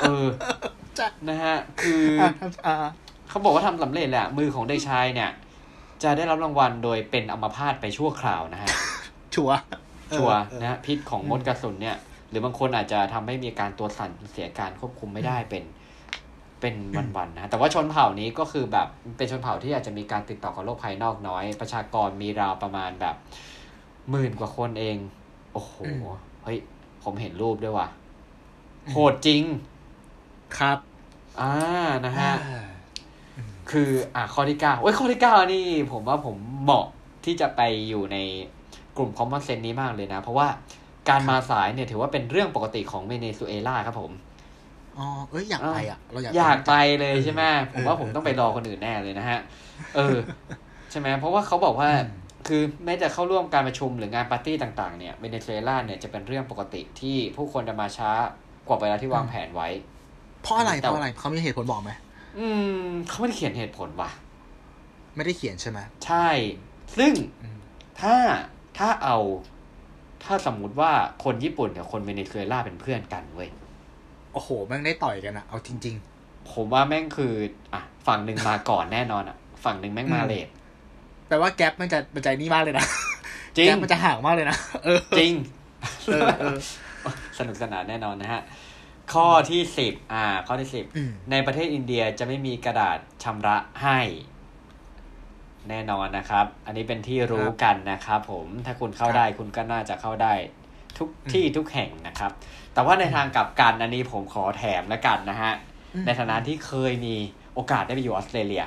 [0.00, 2.86] เออำจะนะฮะ คืออะทำอ่า
[3.28, 5.30] เขาบอกว่าทำสำเร็จแหละมือของเด็กชายเนี่ย
[6.02, 8.70] จะได้รับรางวัลโดยเป็นอัมพาตไปชั่วคราวนะฮะ
[9.34, 9.56] ชัวร์
[10.16, 11.96] ชัวร์เออนะฮะพิษของมดกระสุนเนี่ย
[12.34, 15.64] รือบางคนอาจจะทำให้มีอาการตัวสั่นเสียการควบคุมไม่ได้เป็น
[16.60, 16.74] เป็น
[17.16, 23.16] วันๆนะ แต่ว่าชนเผ่านี้ก็คือแบบเป็นชนเผ่าที่อาจจะมีการติดต่อกับโลกภายนอกน้อย ประชากรมีราวประมาณแบบ
[24.10, 24.96] หมื่นกว่าคนเอง
[25.52, 26.02] โอ้โหอืม
[26.44, 26.58] เฮ้ย
[27.02, 27.88] ผมเห็นรูปด้วยว่ะ
[28.90, 29.42] โหดจริง
[30.58, 30.78] ครับ
[31.40, 31.52] อ่า
[32.06, 32.64] นะฮะอ่า
[33.70, 36.86] คืออะข้อที่เก้าเอ้ยข้อที่เก้านี่ผมว่าผมเหมาะ
[37.24, 38.18] ที่จะไปอยู่ใน
[38.96, 40.48] กลุ่ม common sense นี้มากเลยนะ เพราะว่า
[41.08, 44.12] การมาสายเนี่ยถือว่าเป็นเรื่องปกติของเวเนซุเอลาครับผม
[44.98, 49.40] อ๋อเอ้ยอยากไปอะเราอยากอยากไปจังเลยใช่ไหมเออผมว่าเออผมต้องไปรอคนอื่นแน่เลยนะฮะ
[49.96, 50.16] เออ
[50.90, 52.10] ใช่ไหมเพราะว่าเขาบอกว่าอืม
[52.48, 58.12] คือแม้จะเข้าร่วมการประชุมหรืองานปาร์ตี้ต่างๆเนี่ยเวเนซุเอลาเนี่ยจะเป็นเรื่องปกติที่ผู้คนจะมาช้า
[58.68, 59.68] กว่าเวลาที่วางแผนไว้
[60.44, 61.90] เพราะอะไรแต่เพราะอะไรเขามีเหตุผลบอกไหม
[62.38, 64.10] อืมเขาไม่ได้เขียนเหตุผลว่ะ
[65.16, 66.28] ไม่ได้เขียนใช่ไหมใช่
[66.96, 67.58] ซึ่งอืม
[68.00, 68.14] ถ้า
[68.78, 69.16] ถ้าเอา
[70.24, 70.90] ถ้าสมมุติว่า
[71.24, 73.48] คนญี่ปุ่นกับคนเวเนซุเอลาเป็นเพื่อนกันเว้ย
[74.32, 75.96] โอ้โหแม่งได้ต่อยกันอะเอาจริง
[76.52, 77.32] ผมว่าแม่งคือ
[77.72, 82.86] อะ ฝั่งหนึ่งมาก่อนแน่นอนอะฝั่งหนึ่งแม่งมาอืมเลทๆแปลว่าแก๊ปมันจะมันใจนี่มากเลยนะ
[83.56, 85.32] จริงแก๊ปมันจะห่างมากเลยนะเออจริง
[86.06, 86.56] เออเออ
[87.38, 88.42] สนุกสนานแน่นอนนะฮะ
[89.12, 94.00] ข้อที่สิบอ่า ข้อที่สิบอืมในประเทศอินเดียจะไม่มีกระดาษชำระให้
[95.68, 100.34] แน่นอนนะครับ อันนี้เป็นที่รู้กันนะครับผมถ้าคุณเข้าได้คุณก็น่าจะเข้าได้
[100.98, 102.32] ทุกที่ทุกแห่งนะครับ
[102.74, 105.52] แต่ว่าในทางกลับกันอันนี้ผมขอแถมแล้วกันนะฮะ
[105.94, 107.14] อืมในฐานะที่เคยมี
[107.54, 108.64] โอกาสได้ไปอยู่ออสเตรเลีย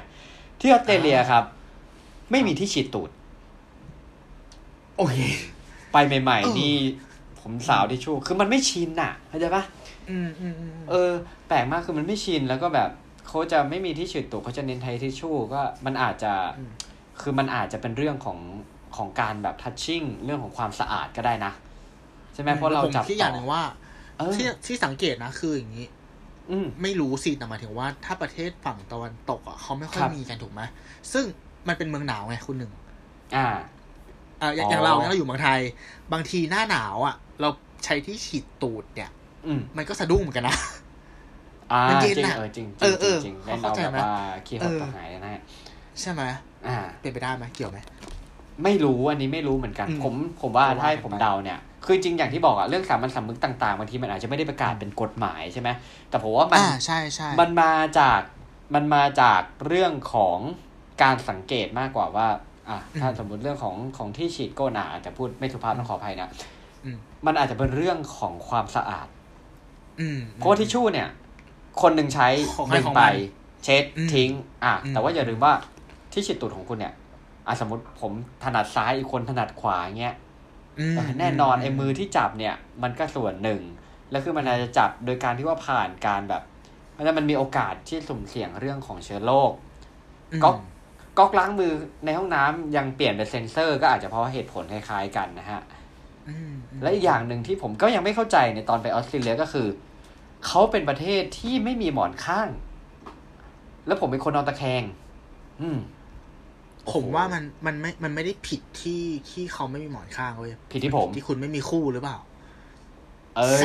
[0.59, 1.43] ที่ออสเตรเลียครับ
[2.31, 3.09] ไม่มีที่ฉีดตูด
[4.97, 5.17] โอเค
[5.91, 6.75] ไปใหม่เออๆนี่
[7.39, 9.63] ผมสาวที่ชู่คือมันไม่ชินอะเข้าใจปะ
[10.09, 11.11] อืมอืมอืมเออ
[11.47, 12.89] แปลกมากคือมันไม่ชินแล้วก็แบบ
[13.27, 16.33] เขาจะไม่มีที่ฉีดตูดเขาจะเน้นไททิชชู่ก็มันอาจจะ
[16.69, 16.71] ม
[17.21, 18.39] คือมันอาจจะเป็นเรื่องของ
[18.97, 21.51] ของการแบบทัชชิ่งเรื่องของความสะอาดก็ได้นะ
[22.33, 23.61] ใช่ไหมเพราะเราผมจับคิดอย่างหนึ่งว่า
[24.17, 25.87] เออที่ที่สังเกตนะคืออย่างนี้
[26.49, 30.61] อืมไม่รู้สิแต่หมายถึงว่าถ้าประเทศฝั่งตะวันตกอะเขาไม่ค่อยครับมีกันถูกไหม
[31.13, 31.25] ซึ่ง
[31.67, 32.71] มันเป็นเมืองหนาวไงคุณหนึ่ง
[33.35, 33.47] อ่า
[34.41, 35.59] อ่าอย่างอ๋อออย่างเราเนี่ยเราอยู่เมืองไทย
[36.13, 37.49] บางทีหน้าหนาวอะ เรา
[37.85, 39.09] ใช้ที่ฉีดตูดเนี่ย
[39.45, 40.55] อืมมันก็สะดุ้งเหมือนกันนะ
[41.73, 44.13] อ่ามันจเย็รินงอะเออจริงเออเออจริงๆเขาเล่นเอาเข้าใจแบบไหมว่า
[44.47, 45.41] ขี้หดเออต่อหายนะฮะ
[46.01, 46.21] ใช่ไหม
[46.67, 47.79] อ่า เป็นไปได้ไหมเกี่ยวไหม
[48.63, 55.69] ไม่รู้อันนี้ไม่รู้เหมือนกันอืมผมผมว่าก็ว่าถ้าให้กันผมไปเดาเนี่ย คือจริงอย่างที่บอกอะเรื่องสามัญสำนึกต่างๆบางทีมันอาจจะไม่ได้ประกาศเป็นกฎหมายใช่ไหม
[56.09, 58.21] แต่ผมว่ามันอ่าใช่ใช่มันมาจาก
[58.75, 60.37] มันมาจากเรื่องของ
[61.03, 62.27] การสังเกตมากกว่าว่า
[62.69, 66.29] อะถ้าสมมติเรื่องของของที่ฉีดโก้หนาอาจจะพูดไม่สุภาพต้องขออภัยนะ
[66.85, 69.16] อืมมันอาจจะเป็นเรื่องของความสะอาดอืม
[70.35, 71.09] เพราะว่าทิชชู่เนี่ย
[71.81, 73.11] คนหนึ่งใช้ของใครดึงของไปมั
[73.61, 74.29] นเช็ดอืมทิ้ง
[74.63, 75.53] อะอืมแต่ว่าอย่าลืมว่า
[76.11, 76.93] ที่ฉีดตูดของคุณเนี่ย
[77.47, 78.11] อะสมมติผม
[78.43, 80.15] ถนัดซ้ายอีกคนถนัดขวาอย่างเงี้ย
[80.89, 83.61] มเออแน่นอนไอ้มือที่จับเนี่ย มันก็ส่วนหนึ่ง
[84.11, 86.43] แล้วคือมันอาจจะจับโดยการที่ว่าผ่านการแบบ
[87.05, 89.51] แล้วมันมีโอกาสที่สุ่มเสี่ยงเรื่องของเชื้อโรค
[90.33, 90.57] อืมก๊อก
[91.17, 91.73] ก๊อกล้างมือ
[92.05, 95.61] ในห้องน้ำยังเปลี่ยนเป็นเซ็นเซอร์ ก็อาจจะเพราะเหตุผลคล้ายๆกันนะฮะ
[96.29, 99.67] อืมอืมและอีกอย่างหนึ่งที่ผมก็ยังไม่เข้าใจในตอนไปออสเตรเลียก็คือ
[100.45, 102.49] เขาเป็นประเทศที่ไม่มีหมอนข้าง
[103.87, 104.83] แล้วผมเป็นคนนอนตะแคง
[105.61, 105.77] อืม
[106.91, 112.17] ผมว่ามันมันไม่ มันไม่ได้ผิดที่ที่เขาไม่มีหมอนข้างเว้ยผิดที่ผมที่คุณไม่มีคู่หรือเปล่า
[113.37, 113.57] เอ้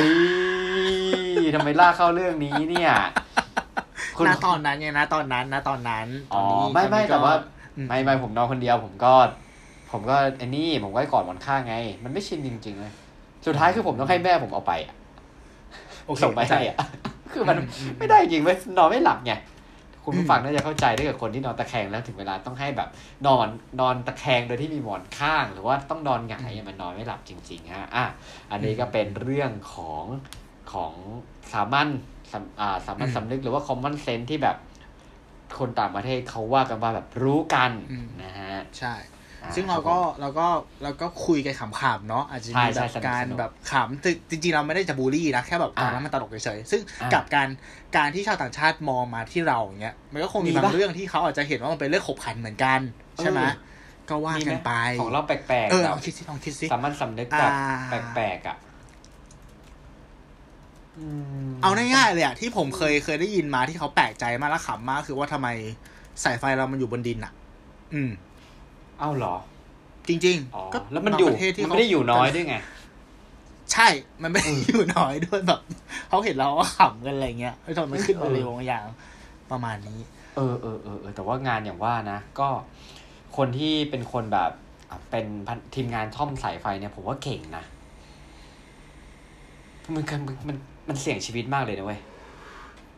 [1.42, 2.92] ยทำไมล่ากเข้าเรื่องนี้เนี่ย
[4.16, 7.34] คุณณตอนนั้นไงนะตอนนั้นนะตอนนั้นตอ๋ออนนี้ไม่ไม่ตอนนี้ก็แต่ว่า
[7.76, 9.12] อืมไม่ไม่ผมนอนคนเดียว ผมก็
[9.92, 12.92] ผมก็ไอ้นี่ผมก็กอดหมอนข้างไง มันไม่ชินจริงๆเลย
[13.46, 15.01] สุดท้ายคือผมต้องให้แม่ผมเอาไปอะโอเค
[16.22, 16.76] ส่งไปให้อะ
[17.32, 19.32] คือมันอืมอืมไม่ได้จริงเว้ยนอนไม่หลับไง
[20.04, 22.88] คุณผู้อืมฟังน่าจะเข้าใจถ้าเกิดคนที่นอนตะแคงแล้วถึงเวลาต้องให้แบบ
[23.26, 23.46] นอน
[23.80, 28.04] นอนตะแคงโดยที่มีหมอนข้าง หรือว่าต้องนอนหงายอะมันนอนไม่หลับจริงๆฮะอะ
[28.50, 30.04] อันนี้ก็เป็นเรื่องของ
[30.72, 30.92] ของ
[31.52, 31.88] สามัญ
[32.32, 34.56] สำอ่าสามัญสำนึกหรือว่า common sense ที่แบบ
[35.58, 39.11] คนต่างประเทศเขาว่ากันว่าแบบรู้กันอืมนะฮะ ใช่อ่
[39.54, 40.46] ซึ่งเราก็เราก็
[40.82, 47.48] เราก็คุยกันขำๆเนาะอาจจะใช่มีใช่แบบสนุกการสนุกแบบขำแต่จริงๆเราไม่ได้จะบูลลี่นะแค่แบบตอนนั้นอ่ามัมันตลกเฉยๆซึ่งอ่ากักับการ
[47.96, 52.80] การที่ชาวต่างชาติมองมาที่เราอย่างเงี้ยมันก็คงมีมีบางปะเรื่องที่เขาอาจจะเห็นว่ามันเป็นเรื่องขบขันเหมือนกัน
[53.18, 58.56] ใช่ไหมเออก็ว่ามีไหกัมนไปของเราแปลกเอๆอแบลบองคิดสิลองคิดสิสามัญสำนึกแบบอ่าแปลกๆอะ
[61.50, 65.48] มเอาง่ายๆเลยอะที่ผมเคยเคยได้ยินมาที่เขาแปลกใจมากและขำมากคือว่าทำไม
[66.24, 67.32] สายไฟเรามันอยู่บนดินอะ
[67.94, 69.34] อืมเอ้าเหรอ
[70.08, 72.56] จริงอ๋อๆก็แล้วมันอยู่บางประเทศที่มันเขาไม่ได้อยู่น้อยด้วยไง
[73.72, 73.88] ใช่
[74.22, 75.60] มันไม่ได้อยู่น้อยด้วยแบบ
[76.08, 78.84] เขาเห็นเราก็ขำกันอะไรเงี้ยไอ้ทำไมมันขึ้นมาเร็วบางอย่าง
[79.50, 80.00] ประมาณนี้
[80.36, 82.48] เออเออเออเออแต่ว่างานอย่างว่านะ ก็
[83.36, 84.50] คนที่เป็นคนแบบ
[84.90, 87.64] อะเป็นพันทีมงานท่อมสายไฟเนี่ยผมว่าเก่งนะ
[89.94, 90.56] มันมันมัน
[90.88, 92.00] มันเสี่ยงชีวิตมากเลยนะเว้ย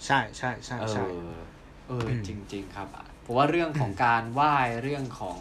[0.06, 1.26] ใช่ใช่ใช่เอใช่อ
[1.88, 2.88] เอออืมจริงๆครับ
[3.24, 5.38] ผมว่าเรื่องของการไหว้เรื่องของ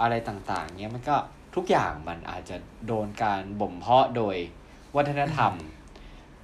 [0.00, 1.16] อะไรต่างๆเนี้ยมันก็
[1.54, 4.36] ทุกอย่างมันอาจจะโดนการบ่มเพาะโดย
[4.96, 5.52] วัฒนธรรม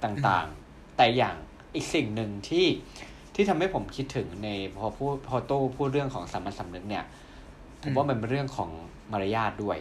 [0.03, 1.35] ต่างๆ แต่อย่าง
[1.75, 2.67] อีกสิ่งหนึ่งที่
[3.35, 7.05] ที่ทำให้ผมคิดถึงในพอพูดพอตู้พูดเรื่องของสามัญสำนึกเนี่ย
[7.81, 8.69] ผมว่ามันเป็นเรื่องของ
[9.11, 9.77] มารยาทด้วย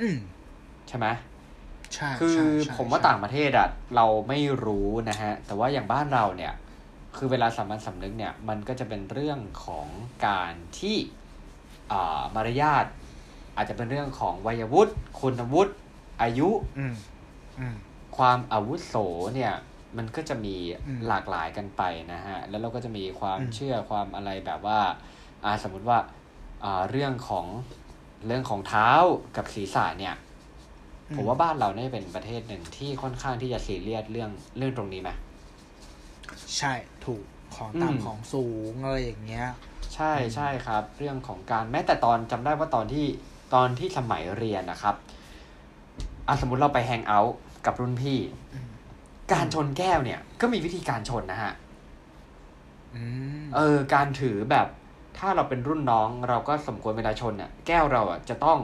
[0.00, 0.18] อืม
[0.88, 1.06] ใช่ไหม
[1.94, 6.52] ใช่คือใช่ใช่ผมว่าใช่ต่างประเทศอะเราไม่รู้นะฮะ แต่ว่าอย่างบ้านเราเนี่ย
[7.16, 9.88] คือเวลาสามัญสำนึกเนี่ย มันก็จะเป็นเรื่องของ
[10.26, 11.23] การที่อ่า
[12.34, 12.84] มารยาท
[13.56, 15.72] อาจจะเป็นเรื่องของวัยวุฒิคุณวุฒิ
[16.22, 16.94] อายุอืม
[17.60, 17.76] อืม
[18.16, 18.94] ความอาวุโส
[19.34, 19.52] เนี่ย
[19.96, 24.80] มันก็จะมีอืมหลากหลายกันไปนะฮะ แล้วเราก็จะมีความอืมเชื่อความอะไรแบบว่า
[25.44, 25.98] อ่าสมมุติว่า
[26.64, 27.46] อ่าเรื่องของ
[28.26, 28.90] เรื่องของเท้า
[29.36, 30.14] กับศีรษะเนี่ย
[31.14, 35.10] ผมว่าบ้านเราเนี่ยเป็นประเทศหนึ่งที่ค่อนข้างที่จะซีเรียสเรื่องเรื่องตรงนี้ไหม
[36.58, 36.72] ใช่
[37.04, 37.22] ถูก
[37.56, 39.46] ของต่ำของสูงอะไรอย่างเงี้ย
[39.94, 43.06] ใช่ใช่ครับ เรื่องของการแม้แต่ตอนจำได้ว่าตอนที่
[43.54, 44.94] ตอนที่สมัยเรียนนะครับ
[46.28, 48.18] อะสมมุติเราไปแฮงเอาท์กับรุ่นพี่
[48.54, 48.68] อืม
[49.32, 51.52] การชนแก้วเนี่ย ก็มีวิธีการชนนะฮะ
[52.94, 53.02] อื
[53.42, 54.66] มเออ การถือแบบ
[55.18, 58.58] ถ้าเราเป็นรุ่นน้องเราก็สมควรเวลาชนเนี่ยแก้วเราอะจะต้อง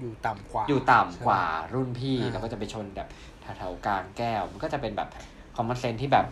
[0.00, 1.42] อยู่ต่ำกว่า อยู่ต่ำกว่า
[1.74, 3.08] รุ่นพี่อ่าเราก็จะไปชนแบบ
[3.40, 5.08] แถวๆกลางแก้ว มันก็จะเป็นแบบ
[5.56, 6.26] คอมมอนเซนที่แบบ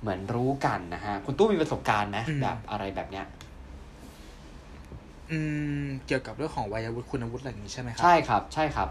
[0.00, 3.26] เหมือนรู้กันนะฮะ คุณตู้มีประสบการณ์ไหมแบบอะไรแบบเนี้ย
[5.30, 5.38] อื
[5.82, 8.88] มเกี่ยวกับเรื่องของวัยวุฒิคุณวุฒิอะไรอย่างงี้ใช่ไหมครัใช่ครับ ใช่ครับ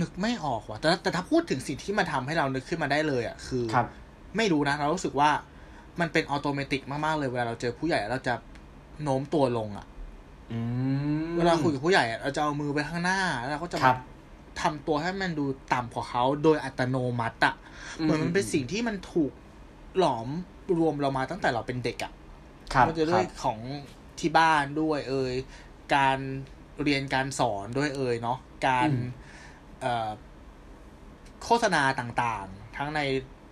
[0.00, 3.86] นึกไม่ออกว่ะแต่แต่ถ้าพูดถึงสิ่งที่มันทำให้เรานึกขึ้นมาได้เลยอะคือครับ
[4.36, 5.30] ไม่รู้นะเรารู้สึกว่า
[6.00, 8.34] มันเป็นออโตเมติกมากๆเลยเวลาเราเจอผู้ใหญ่เราจะ
[9.02, 9.86] โน้มตัวลงอะ
[10.52, 10.58] อื
[11.26, 13.96] มเวลาคุยกับผู้ใหญ่อะเราจะเอามือไปข้างหน้า แล้วเราก็จะครับ
[14.60, 17.54] ทำตัวให้มันดูต่ำกว่าเขาโดยอัตโนมัติอะ
[18.00, 19.32] เหมือนมันเป็นสิ่งที่มันถูก
[19.98, 20.28] หลอม
[20.78, 22.12] รวมเรามาตั้งแต่เราเป็นเด็กอะ
[22.72, 23.58] ครับมันจะด้วยของ
[24.20, 25.34] ที่บ้านด้วย เอ่ย
[25.94, 26.18] การ
[26.82, 28.88] เรียนการสอนด้วยเอ่ยเนาะการ
[29.80, 30.08] เอ่อ
[31.44, 33.00] โฆษณาต่างๆ ทั้งใน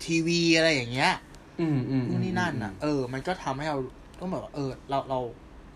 [0.04, 1.12] ทีวีอะไรอย่างเงี้ย
[1.60, 3.78] อืมอืมนู่นนี่นั่นอะ เออ มันก็ทำให้เรา
[4.18, 5.20] ต้องแบบว่าเออ เราเรา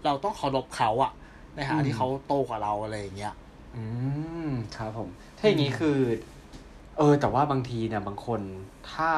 [0.04, 1.12] เราต้องเคารพเขาอะ
[1.54, 3.34] ในฐานะที่เขาโตกว่าเราอะไรอย่างเงี้ย
[3.76, 3.84] อื
[4.48, 5.98] มครับผม ถ้าอย่างนี้คือ
[6.98, 8.40] เออ แต่ว่าบางทีเนี่ยบางคน
[8.92, 9.10] ถ้า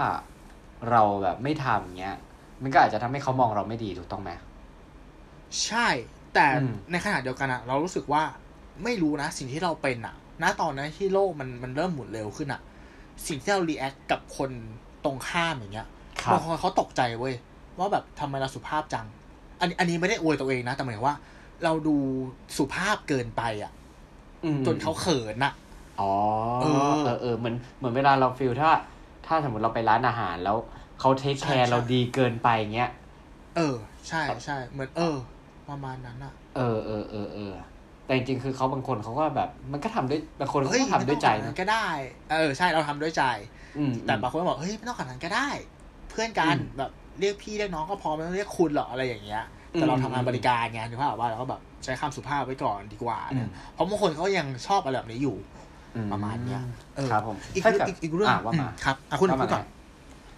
[0.91, 2.17] เราแบบไม่ทำเงี้ย
[2.63, 4.31] มันก็อาจจะทำให้เขามองเราไม่ดีถูกต้องไหม
[5.65, 5.89] ใช่
[6.35, 8.23] แต่อืมในขณะเดียวกันอะเรารู้สึกว่า
[8.85, 12.61] ไม่รู้นะ สิ่งที่เราเป็นอะณตอนนั้นที่โลกมันมันเริ่มหมุนเร็วขึ้นอะ
[13.27, 14.51] สิ่งที่เรารีแอคกับคน
[15.05, 15.89] ตรงข้ามอย่างเงี้ย
[16.23, 17.35] ครับบางคนเขาตกใจเว้ย
[17.79, 19.07] ว่าแบบทำไมเราสุภาพจัง
[19.61, 21.17] อันนี้อันนี้ไม่ได้อวยตัวเองนะ แต่หมายถึงว่า
[21.65, 21.97] เราดู
[22.57, 23.73] สุภาพเกินไปอะ
[24.45, 25.53] อืมจนเขาเขินอะ
[26.01, 26.13] อ๋อ
[26.63, 26.67] เอ
[27.05, 28.71] เอออเออเหมือนเหมือนเวลาเราฟิลถ้า
[29.29, 30.57] ถ้าสมมติเราไปร้านอาหารแล้ว
[31.01, 32.91] เขาเทคแคใช่ร์ใช่เราดีเกินไปเงี้ย
[33.57, 33.77] เออ
[34.09, 35.17] ใช่ใช่เหมือนเออ
[35.69, 37.53] ประมาณนั้นอะเออเออเออเออ
[38.05, 41.89] แต่จริงๆคือเขาบางคนเขาก็แบบ มันก็ทำด้วยบางคนเขาเฮ้ยก็ทำด้วยใจไม่ต้องขนาดนั้นะนก็ได้
[42.31, 43.23] เออ ใช่เราทำด้วยใจ
[43.77, 45.49] อืมแต่บางคนก็บอกเฮ้ยไม่ต้องขนาดนั้นก็ได้
[46.11, 49.43] เพื่อนกันอืมแบบเรียกพี่เรียกน้องก็พอไม่ต้องเรียกคุณหรอกอะไรอย่างเงี้ย
[49.77, 55.37] แต่เราอืมทำงานบริการไงถือว่าแบบว่าเราก็แบบใช้คำสุภาพไว้ก่อนดีกว่าอืเนี่ยมเพราะบางคนเขายังชอบอะไรแบบนี้อยู่
[55.68, 55.68] อื
[56.13, 56.61] ประมาณเนี้ย
[56.97, 59.65] เออครับผมอีกถ้าเรื่องเกิดอีกอีกเรื่องอะว่ามาอืครับอะคุณว่าพูมาดก่อน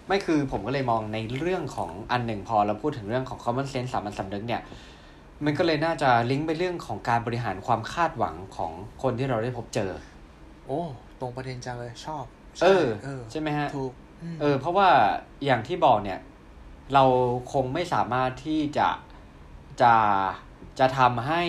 [0.07, 4.61] ไม่คือผมก็เลยมองในเรื่องของอันหนึ่งพอเราพูดถึงเรื่องของ common sense สามัญสำนึกเนี่ย
[5.45, 8.71] มันก็เลยน่าจะลิงก์ไปเรื่องของการบริหารความคาดหวังของ
[9.03, 9.91] คนที่เราได้พบเจอ
[10.65, 10.81] โอ้
[11.19, 12.23] ตรงประเด็นจังเลยชอบ
[12.61, 13.91] เออเออใช่ไหมฮะถูก
[14.33, 14.89] มเออ เพราะว่า
[15.45, 16.19] อย่างที่บอกเนี่ย
[16.93, 17.03] เรา
[17.53, 18.89] คงไม่สามารถที่จะ
[19.81, 19.95] จะ
[20.79, 21.43] จะทำให้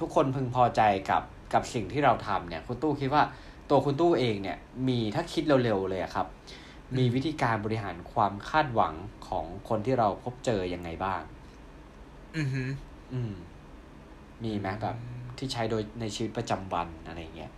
[0.00, 1.22] ทุกคนพึงพอใจกับ
[1.54, 3.22] กับสิ่งที่เราทำเนี่ย คุณตู้คิดว่า
[3.70, 6.26] ตัวคุณตู้เองเนี่ยมีถ้าคิดเร็วๆเลยอะครับ
[6.96, 8.94] มีวิธีการบริหารความคาดหวัง
[9.28, 11.22] ของคนที่เราพบเจอยังไงบ้าง
[12.36, 12.68] อือหือ
[13.12, 13.32] อืม
[14.44, 14.96] มีไหมแบบ
[15.38, 17.50] ที่ใช้โดยในชีวิตประจำวันอะไรอย่างเงี้ย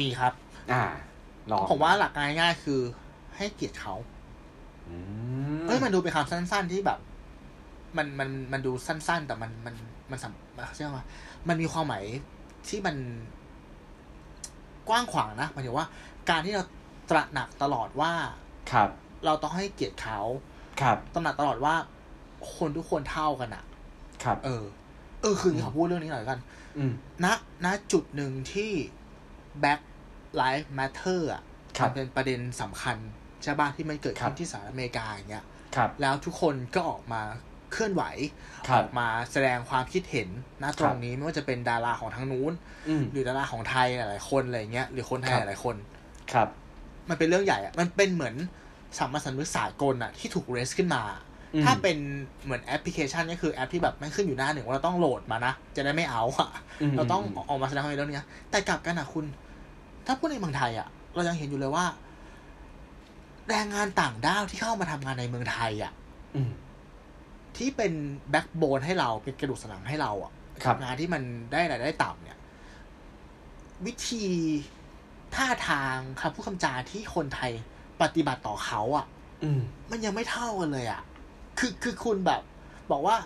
[0.00, 0.32] มีครับ
[0.72, 0.82] อ่า
[1.50, 2.80] ลองผมว่าหลักการง่ายๆคือ
[3.36, 3.94] ให้เกียรติเขา
[4.88, 4.96] อื
[5.66, 6.98] เอ้ยมันดูเป็นคำสั้น ๆที่แบบ
[7.96, 9.74] มันมันมันดูสั้น ๆ แต่มันมัน
[10.10, 10.98] มันสำมันใช่ไหม
[11.48, 12.04] มันมีความหมาย
[12.68, 12.96] ที่มัน
[14.90, 15.86] กว้างขวางนะหมายถึงว่า
[16.30, 16.64] การที่เรา
[17.10, 18.12] ตระหนักตลอดว่า
[18.72, 18.88] ครับ
[19.24, 20.20] เราต้องให้เกียรติเขา
[20.80, 21.74] ครับตระหนักตลอดว่า
[22.56, 23.64] คนทุกคนเท่ากันอะ
[24.24, 24.64] ครับ เออ
[25.22, 26.40] เออ คือขอพูดเรื่องนี้หน่อยละกัน
[26.78, 26.92] อืม
[27.24, 27.26] ณ
[27.64, 28.72] ณจุดหนึ่งที่
[29.62, 29.80] Black
[30.40, 31.42] Lives Matter อะ
[31.76, 32.96] ครับมันเป็นประเด็นสำคัญ
[33.42, 35.44] ใช่ป่ะที่มันเกิดขึ้ครันบที่สหรัฐอเมริกาอย่างเงี้ย
[35.76, 37.22] ครับ แล้วทุกคนก็ออกมา
[37.72, 38.02] เคลื่อนไหว
[38.68, 40.28] ครัอบอกมาแสดงความคิดเห็น
[40.62, 42.52] นะตรงครับนี้ไม่ว่าจะเป็นดาราของทางนู้น
[42.88, 45.76] อืมหรือดาราของไทยหลายๆคนอะไรเงี้ยหรือคนไทยครับหลายๆคน
[46.32, 46.48] ครับ
[47.08, 48.34] มันเป็นเรื่องใหญ่อะมันเป็นเหมือน
[48.98, 51.02] สามัญสำนึกสากลอะที่ถูก raise ขึ้นมา
[51.54, 51.96] อืมถ้าเป็น
[52.44, 56.50] เหมือนแอปพลิเคชันนี่คือแอปที่แบบมันขึ้นอยู่หน้าหนึ่งว่าเราต้องโหลดมานะ จะได้ไม่เอาอะ
[56.92, 59.24] มเราต้องมออกมาแสดงความเห็นเรื่องนี้แต่กลับกันอะคุณ
[60.06, 61.84] ถ้าพูดในเมืองไทยอะเรายังเห็นอยู่เลยว่า
[63.48, 65.92] แรงงานต่างด้าวที่เข้ามาทำงานในเมืองไทยอะ
[66.36, 66.50] อืม
[67.60, 67.92] ที่เป็น
[68.30, 70.32] backbone ให้เราเป็นกระดูกสันหลังให้เราอะ
[70.64, 72.38] ครับงานที่มันได้รายได้ต่ำเนี่ย
[73.86, 74.24] วิธี
[75.34, 77.52] ท่าทางคำพูดคำจาที่คนไทย
[78.02, 79.06] ปฏิบัติต่อเขาอะ
[79.42, 81.02] อืมมันยังไม่เท่ากันเลยอะ
[81.58, 82.42] คือคือคุณแบบ
[82.90, 83.16] บอกว่า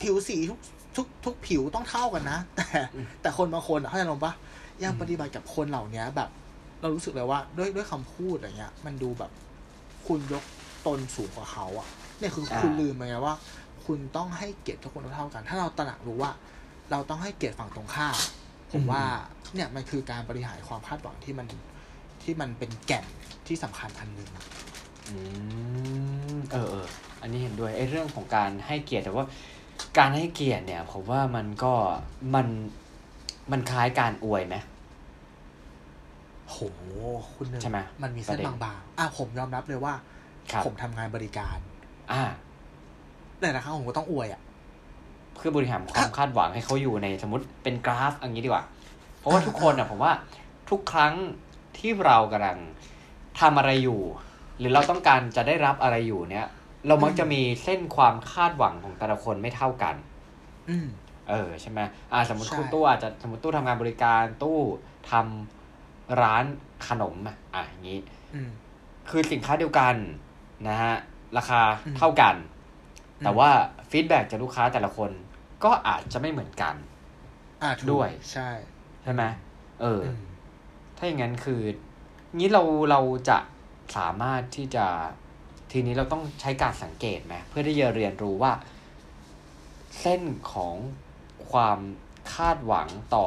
[0.00, 0.58] ผิวสีทุก
[0.96, 4.32] ทุกทุกผิวต้องเท่ากันนะ แต่อืมแต่คนบางคนอะเข้าใจลงปะ
[4.82, 6.30] ยังอืมปฏิบัติกับคนเหล่านี้แบบ
[6.80, 9.30] เรารู้สึกเลยว่า ด้วยด้วยคำพูดอะไรเงี้ย มันดูแบบ
[10.06, 10.44] คุณยก
[10.86, 11.88] ตนสูงกว่าเขาอะ
[12.20, 13.34] เนี่ยคือคุณลืมไปไงว่า
[13.86, 16.32] คุณต้องให้เกียรติทุกคนเท่ากัน ถ้าเราตระหนักรู้ว่า
[16.90, 18.16] เราต้องให้เกียรติฝั่งตรงข้าม
[18.72, 19.02] ผมว่า
[19.54, 21.46] เนี่ยมันคือการบริหารความคาดหวังที่มัน
[22.22, 23.04] ที่มันเป็นแก่น
[23.46, 24.28] ที่สำคัญอันหนึ่ง
[25.08, 25.14] อื
[26.36, 26.86] มเออเออ
[27.20, 29.26] อันนี้เห็นด้วยไอ้เรื่องของการให้เกียรติแต่ว่า
[29.98, 31.72] การให้เกียรติเนี่ยผมว่ามันก็
[32.34, 32.46] มัน
[33.52, 34.56] มันคล้ายการอวยไหม
[36.48, 36.56] โห
[37.34, 39.94] คุณหนึ่งใช่ไหมมันมีเส้นประเด็นบางๆอะผมยอมรับเลยว่า
[40.52, 41.58] ครับผมทำงานบริการ
[42.12, 42.22] อ่า
[43.40, 44.40] แต่ละครั้งผมก็ต้องอวยอะ
[45.34, 48.64] เพื่อบริหารความคาดหวังให้เขาอยู่ในสมมติเป็นกราฟอย่างนี้ดีกว่า
[49.18, 50.12] เพราะว่าทุกคนอะผมว่า
[50.70, 51.14] ทุกครั้ง
[51.78, 52.58] ที่เรากำลัง
[53.40, 54.00] ทำอะไรอยู่
[54.58, 56.46] หรือเราต้องการจะได้รับอะไรอยู่เนี่ย
[56.86, 59.94] เรามักจะมีเส้นความคาดหวังของแต่ละคนไม่เท่ากัน
[60.70, 60.88] อืม
[61.30, 61.80] เออใช่ไหม
[62.12, 64.58] อ่าสมมติใช่คุณตู้อาจจะสมมติตู้ทำงานบริการตู้
[65.10, 66.44] ทำร้าน
[66.88, 67.98] ขนมอะอะอย่างนี้
[68.34, 68.50] อืม
[69.10, 69.94] คือสินค้าเดียวกัน
[70.68, 70.94] นะฮะ
[71.36, 73.50] ราคาอืมเท่ากันอืมแต่ว่า
[73.90, 75.10] ฟีดแบ็จากลูกค้าแต่ละคน
[75.64, 76.74] ก็อาจจะไม่เหมือนกัน
[77.62, 78.48] อะถูกด้วยใช่
[79.02, 79.22] ใช่ไหม
[79.80, 80.20] เออออืม
[80.96, 81.60] ถ้าอย่างนั้นคือ
[82.36, 83.38] งี้เราเราจะ
[83.96, 84.86] สามารถที่จะ
[85.72, 88.52] ทีนี้เราต้องใช้การสังเกตไหมเพื่อที่จะเรียนรู้ว่า
[90.00, 90.22] เส้น
[90.52, 90.74] ของ
[91.50, 91.78] ความ
[92.34, 93.26] คาดหวังต่อ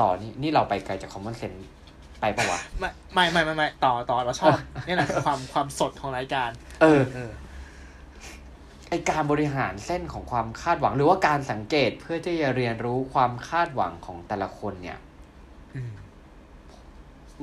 [0.00, 1.64] ต่อนี่นี่เราไปไกลจาก common sense
[2.20, 4.56] ไปปะวะ ไม่ไม่ไม่ไม่ไม่ต่อต่อเราชอบ
[4.86, 6.50] นี่แหละคือความความสดของรายการ
[6.82, 7.32] เออเออ
[8.90, 14.98] ไอการบริหารเส้นของความคาดหวัง หรือว่าการสังเกตเพื่อที่จะเรียนรู้ความคาดหวังของแต่ละคนเนี่ย
[15.74, 15.92] อืม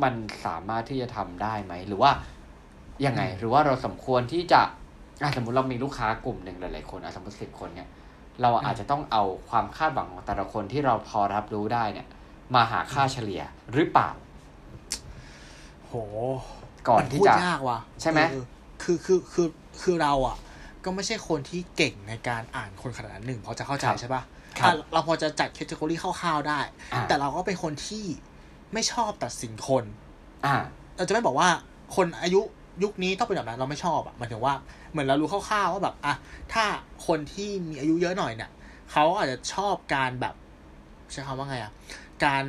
[0.04, 0.14] มัน
[0.46, 2.12] สามารถที่จะทำได้ไหม หรือว่า
[3.06, 4.62] ยังไงอืมหรือว่าเราสมควรที่จะ
[5.22, 7.88] อะสมมติเรามีลูกค้ากลุ่มหนึ่งหลายๆคนอะสมมติสิบคนเนี่ย
[8.42, 12.08] เราอาจจะต้องเอาความคาดหวังของแต่ละคนที่เราพอรับรู้ได้เนี่ย
[12.56, 13.42] มาหาค่าเฉลี่ย
[13.74, 14.10] หรือเปล่า
[15.94, 16.00] โห
[16.88, 18.46] ก่อนมัที่พูดจะยากว่ะใช่ไหมเออ
[18.84, 19.48] คือคือคือ
[19.82, 20.38] คือเราอะ
[20.84, 24.24] ก็ไม่ใช่คนที่เก่งในการอ่านคนขนาดนั้นหนึ่งพอจะเข้าใจใช่ปะ
[24.60, 26.60] ครับอะเราพอจะจัดแคตตากรีคร่าวๆได้
[26.94, 28.06] อ่าแต่เราก็เป็นคนที่
[28.74, 29.84] ไม่ชอบตัดสินคน
[30.46, 30.56] อ่า
[30.98, 31.50] เราจะไม่บอกว่า
[31.96, 32.42] คนอายุ
[32.84, 34.54] ยุคนี้ต้องเป็นแบบนั้นเราไม่ชอบอะหมายถึงว่า
[34.92, 36.14] เหมือนเรารู้คร่าวๆว่าแบบอะ
[36.54, 36.64] ถ้า
[37.08, 38.50] คนที่มีอายุเยอะหน่อยเนี่ย
[38.92, 40.36] เขาอาจจะชอบการแบบ
[41.12, 41.72] ใช้คำว่าไงอะ
[42.26, 42.46] การ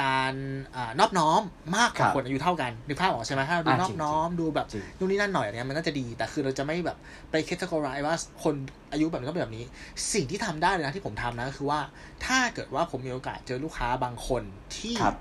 [0.00, 0.34] การ
[0.76, 1.42] อ่านอบน้อม
[1.76, 6.96] มากกว่าครับคนอายุเท่ากันนึกภาพออกใช่ไหมถ้าเราดูอะนอบน้อมดูแบบจริงนู่นนี่นั่นหน่อยอะไรเนี้ยมันก็จะดี แต่คือเราจะไม่แบบ
[7.30, 8.14] ไปแคตตากรายว่า
[8.44, 8.54] คน
[8.92, 9.64] อายุแบบนี้ก็เป็นแบบนี้
[10.12, 11.80] สิ่งที่ทำได้เลยนะที่ผมทำนะก็คือว่า
[12.26, 14.42] ถ้าเกิดว่าผมมีโอกาสเจอลูกค้าบางคน
[14.76, 15.16] ที่ครับ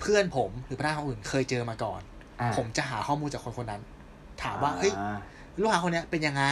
[0.00, 2.00] เพื่อนผมหรือพนักงานคนอื่นเคยเจอมาก่อน
[2.40, 3.82] อ่าผมจะหาข้อมูลจากคนคนนั้น
[4.42, 5.18] ถามว่าเฮ้ยอ่า
[5.60, 6.44] ลูกค้าคนเนี้ยเป็นยังไง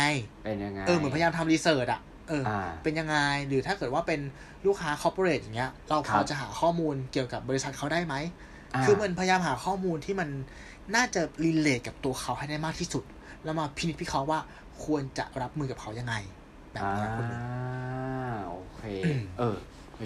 [0.45, 3.17] เป็นยังไงเออเหมือนพยายามทำ research อะเออออ่าเป็นยังไง
[3.49, 4.21] หรือถ้าเกิดว่าเป็น
[4.67, 8.15] ลูกค้า corporate อย่างเงี้ย เราพครัอบจะหาข้อมูลเกี่ยวกับบริษัทเขาได้ไหม
[8.85, 10.29] คือมันพยายามหาข้อมูลที่มัน
[10.95, 13.05] น่าจะ relate กับตัวเขาให้ได้มากที่สุด
[13.45, 14.41] แล้วมาพินิจพิเคราะห์ว่า
[14.85, 16.15] ควรจะรับมือกับเขายังไง
[16.73, 19.57] แบบเนี้ยคุณหนึ่งอ่าโอเคอืมเออ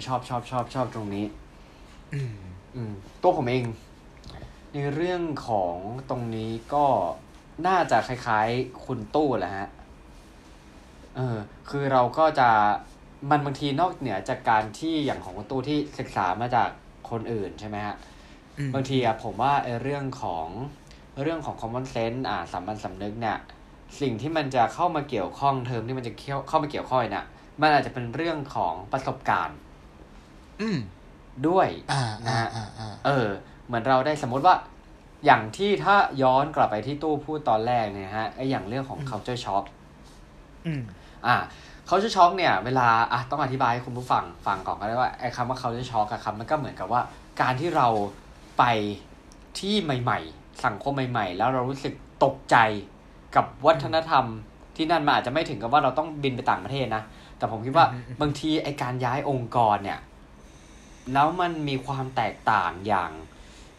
[0.07, 1.25] ชอบชอบชอบชอบตรงนี้
[2.13, 2.35] อืม
[2.75, 2.91] อืม
[3.21, 3.65] ตัวผมเอง
[4.73, 5.75] ในเรื่องของ
[6.09, 6.85] ตรงนี้ก็
[7.67, 9.67] น่าจะคล้ายๆ คุณตู้แหละฮะ
[11.15, 11.37] เออ
[11.69, 12.49] คือเราก็จะ
[13.29, 16.69] มันบางทีนอกเหนือจากการที่อย่างของคุณตู้ที่ศึกษามาจาก
[17.09, 17.95] คนอื่นใช่ไหมฮะ
[18.57, 20.47] อืมบางทีอะผมว่าไอ้เรื่องของ
[21.23, 23.37] เรื่องของ common sense อ่าสามัญสำนึกเนี่ย
[24.01, 27.25] สิ่งที่มันจะเข้ามาเกี่ยวข้องเทอมที่มันจะเข้าเข้ามาเกี่ยวข้องเนี่ย
[27.61, 29.57] มันอาจจะเป็นเรื่องของประสบการณ์
[30.61, 30.77] อืม
[31.47, 33.27] ด้วยอ่านะอ่าฮะอ่าอ่าเออ
[33.65, 34.55] เหมือนเราได้สมมติว่า
[35.25, 39.65] อย่างที่ถ้าย้อนกลับไปที่ตู้พูดตอนแรกเนี่ยฮะไอ้อย่างเรื่องของ culture shock
[40.65, 40.73] อื
[41.87, 47.01] มอ่า culture shock เนี่ยเวลาอะต้องอธิบายให้คุณผู้ฟังฟังก่อนก็ได้ว่าไอ้คำว่า culture shock อะครับมันก็เหมือนกับว่า
[47.41, 47.87] การที่เรา
[48.57, 48.63] ไป
[49.59, 52.55] ที่ใหม่ ๆ สังคมใหม่ ๆ แล้วเรารู้สึกตกใจ
[53.35, 54.25] กับวัฒนธรรม
[54.75, 57.03] ที่นั่นมันอาจจะไม่ถึงกับว่าเราต้องบินไปต่างประเทศนะ
[57.37, 59.99] แต่ผมคิดว่าอืมอืมบางทีไอการย้ายองค์กรเนี่ย
[61.13, 63.11] แล้วมันมีความแตกต่างอย่าง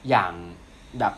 [0.09, 0.33] อย่าง
[0.99, 1.15] แบบ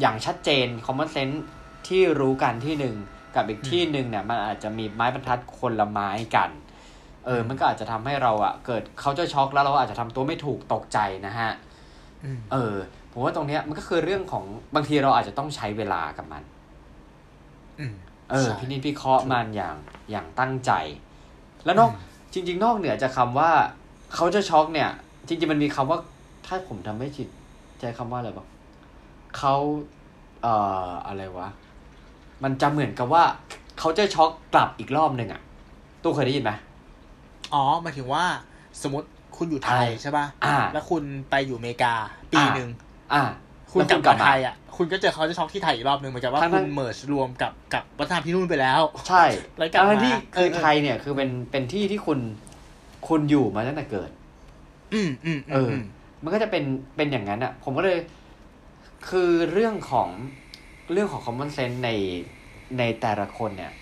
[0.00, 1.38] อย่างชัดเจน common sense
[1.86, 2.96] ที่รู้กันที่หนึ่ง
[3.36, 6.50] กับอีกที่หนึ่งเนี่ยมันอาจจะมีไม้บรรทัดคนละไม้กัน
[7.26, 11.50] เออ มันก็อาจจะทำให้เราอะเกิดเขาจะช็อกแล้วเราอาจจะทำตัวไม่ถูกตกใจนะฮะ
[12.24, 12.74] อืมเออ
[13.12, 16.42] ผมว่าตรงเนี้ยมันก็คือเรื่องของบางทีเราอาจจะต้องใช้เวลากับมัน
[17.78, 17.94] อืม
[18.30, 19.76] เออใช่พินิจพิเคราะห์มันอย่าง
[20.10, 20.72] อย่างตั้งใจ
[21.64, 23.50] แล้วนอกอืมจริง ๆ นอกเหนือจากคำว่า
[24.14, 24.90] เขาจะช็อกเนี่ย
[25.26, 25.98] จริง ๆ มันมีคำว่า
[26.46, 27.28] ถ้าผมทำไม่ผิด
[27.80, 28.46] ใช้คำว่าอะไรบ้าง
[29.38, 29.54] เขา
[30.42, 30.54] เอ่
[30.88, 31.48] ออะไรวะ
[32.42, 33.24] มันจะเหมือนกับว่า
[33.78, 35.40] เขาจะช็อกกลับอีกรอบหนึ่งอะ
[36.02, 36.52] ตู้เคยได้ยินไหม
[37.54, 38.24] อ๋อหมายถึงว่า
[38.82, 41.94] สมมติคุณอยู่ไทยใช่ใช่ป่ะอ่าแล้วคุณไปอยู่อเมริกา
[42.32, 42.68] ปีอ่าหนึ่ง
[43.14, 43.22] อ่า
[43.72, 49.24] คุณแล้วกลับมาไทยอะ คุณก็เจอเขาจะช็อกที่ไทยอีกรอบหนึ่งเหมือนกับว่าทั้งๆคุณเมิร์ชรวมกับกับวัฒนธรรมที่นู่นไปแล้ว ใช่
[49.58, 52.18] แล้วกลับมาทั้งที่เออคือเออไทยเนี่ยคือเป็นเป็นที่ที่คุณ
[53.08, 54.10] คุณอยู่มาตั้งแต่เกิด
[54.94, 55.70] อืมอืมเออ
[56.22, 56.64] มันก็จะเป็น
[56.96, 57.98] เป็นอย่างนั้นอะผมก็เลย
[59.08, 60.08] คือเรื่องของ
[60.92, 61.90] เรื่องของ common sense ใน
[62.78, 63.72] ในแต่ละคนเนี่ย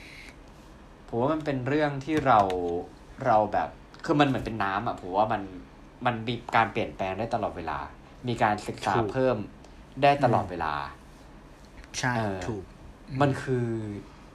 [1.09, 2.41] ผมว่ามันเป็นเรื่องที่เรา
[3.27, 3.69] เราแบบ
[4.05, 5.43] คือมันเหมือนเป็นน้ำอะผมว่ามัน
[6.07, 7.79] มันมีการเปลี่ยนแปลงได้ตลอดเวลา
[8.29, 9.37] มีการศึกษาเพิ่ม
[10.03, 10.75] ได้ตลอดเวลา
[11.99, 12.65] ใช่เออถูก
[13.21, 13.67] มันคือ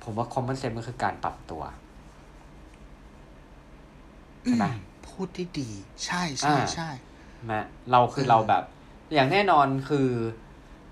[0.03, 1.63] ผมว่า common sense มันคือการปรับตัว
[4.45, 4.69] ใช่ไหมอื
[5.07, 5.69] พูดที่ดี
[6.05, 6.89] ใช่ใช่อ่าใช่
[7.51, 8.63] นะเราคือเออเราแบบ
[9.13, 10.07] อย่างแน่นอนคือ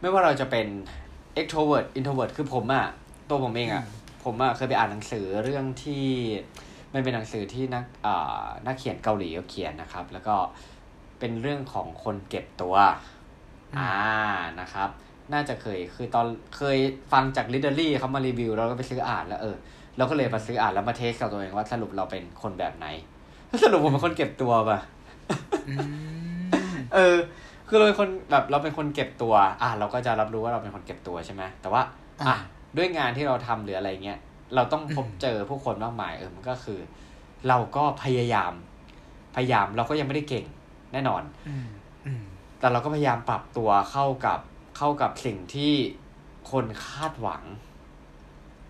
[0.02, 0.68] ไม่ว่าเราจะเป็น
[1.40, 2.86] extrovert introvert คือผมอะ
[3.30, 3.84] ตัวผมเองอะ
[4.24, 6.06] ผมอะเคยไปอ่านหนังสือเรื่องที่
[6.94, 10.36] มันเป็นหนังสือที่นักอ่านักเขียนเกาหลีเขาเขียนนะครับ แล้วก็
[11.20, 12.76] เป็นเรื่องของคนเก็บตัว
[13.78, 13.92] อ่า
[14.62, 14.90] นะครับ
[15.34, 16.26] น่าจะเคยคือตอน
[16.58, 16.78] เคย
[17.12, 19.56] ฟังจากลิเดอรี่เขามารีวิวเราก็ไปซื้ออ่านแล้วเออ
[19.98, 22.86] เราก็เลยมาซื้ออ่านแล้วมาเทสกับตัวเองว่าสรุปเราเป็นคนแบบไหน
[23.64, 24.80] สรุปผมเป็นคนเก็บตัวป่ะ
[25.68, 25.74] อื
[26.44, 26.48] ม
[26.94, 27.18] เออ
[27.68, 31.82] คือเราเป็นคนแบบเราเป็นคนเก็บตัว อะเราก็จะรับรู้ว่าเราเป็นคนเก็บตัวใช่ไหมแต่ว่า
[32.28, 32.36] อะ
[32.78, 34.20] ด้วยงานที่เราทำหรืออะไรเงี้ย
[34.56, 36.80] เราต้องพบอืมเจอผู้คนมากมายเออมันก็คือ
[37.48, 38.54] เราก็พยายาม
[39.36, 40.46] พยายามเราก็ยังไม่ได้เก่ง
[40.94, 41.68] แน่นอนอืม
[42.06, 42.24] อืม
[42.60, 44.40] แต่เราก็พยายามปรับตัวเข้ากับ
[44.78, 45.74] เข้ากับสิ่งที่
[46.52, 47.44] คนคาดหวัง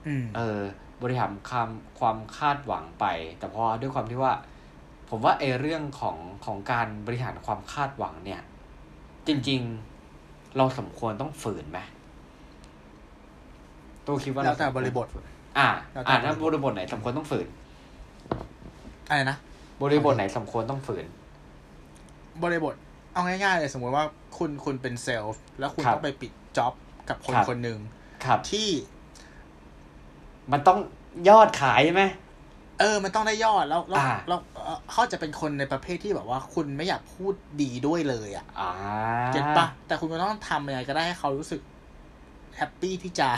[0.07, 0.59] อืมเออ
[1.01, 1.69] บริหารความ
[1.99, 3.05] ความคาดหวังไป
[3.39, 4.33] แต่พอด้วยความที่ว่า
[5.09, 8.41] ผมว่าไอ้เรื่องของของการบริหารความคาดหวังเนี่ย
[9.27, 9.61] จริง
[10.07, 11.79] ๆ เราสมควรต้องฝืนไหม
[14.05, 15.07] ตัวคิดว่าแล้วแต่เาสมควบริบท
[15.57, 17.47] อ่าแล้วแต่อ่าถ้าบบริริบบททไหนสมควรต้องฝืน
[19.09, 19.37] อะไรนะ
[19.81, 21.05] บริบทไหนสมควรต้องฝืน
[22.43, 22.75] บริบท
[23.13, 24.05] เอาง่ายๆเลยสมมติว่า
[24.37, 26.73] คุณคุณเป็นเซลล์แล้วคุณครับต้องไปปิดจ็อบ
[27.09, 27.79] กับคนครับคนหนึ่ง
[28.25, 28.69] ครับที่
[30.51, 30.79] มันต้อง
[31.29, 32.03] ยอดขายใช่ไหม
[32.79, 38.71] เออ มันต้องได้ยอดแล้วแล้วอ่าแล้วเอ่อเขาจะเป็นคนในประเภทที่แบบว่า คุณไม่อยากพูดดีด้วยเลยอะอ่า
[39.33, 41.61] เก็ตปะแต่คุณก็ต้องทำยังไงก็ได้ให้เขารู้สึก
[42.57, 43.29] แฮปปี้ที่จะ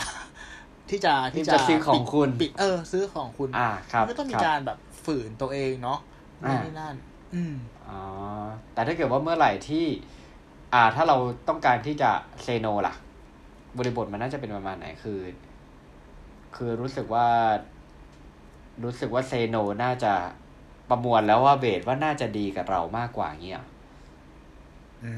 [0.90, 5.98] ที่จะที่จะซื้อของคุณปิดเออ ซื้อของคุณอ่าครับมันก็ต้องมีครับการแบบฝืนตัวเองเนาะ
[6.44, 6.96] อ่านี่นนั่น
[7.34, 7.54] อืม
[7.88, 8.00] อ๋อ
[8.72, 9.84] แต่ถ้าเกิดว่าเมื่อไหร่ที่
[10.74, 11.16] อ่า ถ้าเรา
[11.48, 12.10] ต้องการที่จะ
[12.42, 12.94] เซโนล่ะ
[13.78, 15.20] บริบทมันน่าจะเป็นประมาณไหนคือ
[16.56, 17.26] คือรู้สึกว่า
[18.84, 20.12] รู้สึกว่าเซโนน่าจะ
[20.88, 23.64] ประมวลแล้วว่าเบสว่าน่าจะดีกับเรามากกว่าเงี้ย
[25.04, 25.10] อื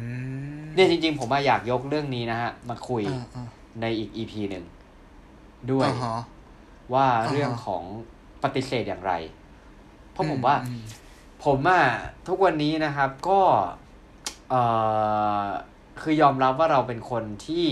[0.62, 3.48] มเนี่ยจริง ๆ ผมมาอยากยกเรื่องนี้นะฮะ มาคุยอ่าอ่า
[3.80, 4.64] ในอีกอีพีหนึ่ง
[5.72, 6.18] ด้วยอ่าฮะ
[6.94, 7.82] ว่าอ่าฮะเรื่องของ
[8.42, 9.12] ปฏิเสธอย่างไร
[10.12, 10.82] เพราะผมว่าอืม
[11.44, 11.82] ผมอะ
[12.28, 13.40] ทุกวันนี้นะครับก็
[14.50, 14.62] เอ่
[15.42, 15.44] อ
[16.02, 17.66] คือยอมรับว่าเราเป็นคนที่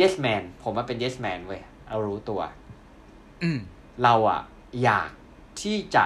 [0.00, 2.40] yes man ผมว่าเป็น yes man เว้ยเรารู้ตัว
[3.42, 3.58] อืม
[4.04, 4.40] เราอะ
[4.82, 5.10] อยาก
[5.62, 6.04] ที่จะ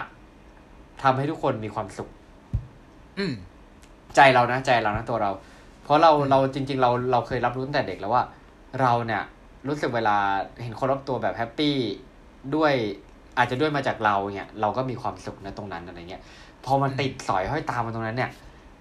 [1.02, 2.08] ทำให้ทุกคนมีความสุข
[3.18, 3.34] อืม
[4.16, 5.30] ใจเรานะใจเรานะตัวเรา
[5.84, 8.22] เพราะเราอืมเราจริง ๆ เราเราเคยรับรู้ตั้งแต่เด็กแล้วว่า
[8.80, 9.22] เราเนี่ย
[9.68, 10.16] รู้สึกเวลา
[10.62, 11.76] เห็นคนรอบตัวแบบแฮปปี้
[12.54, 12.72] ด้วย
[13.38, 16.22] อาจจะด้วยมาจากเราเนี่ยเราก็มีความสุขนะตรงนั้นอะไรเงี้ย
[16.64, 18.30] พอมันติดสอยห้อยตามมาตรงนั้นเนี่ย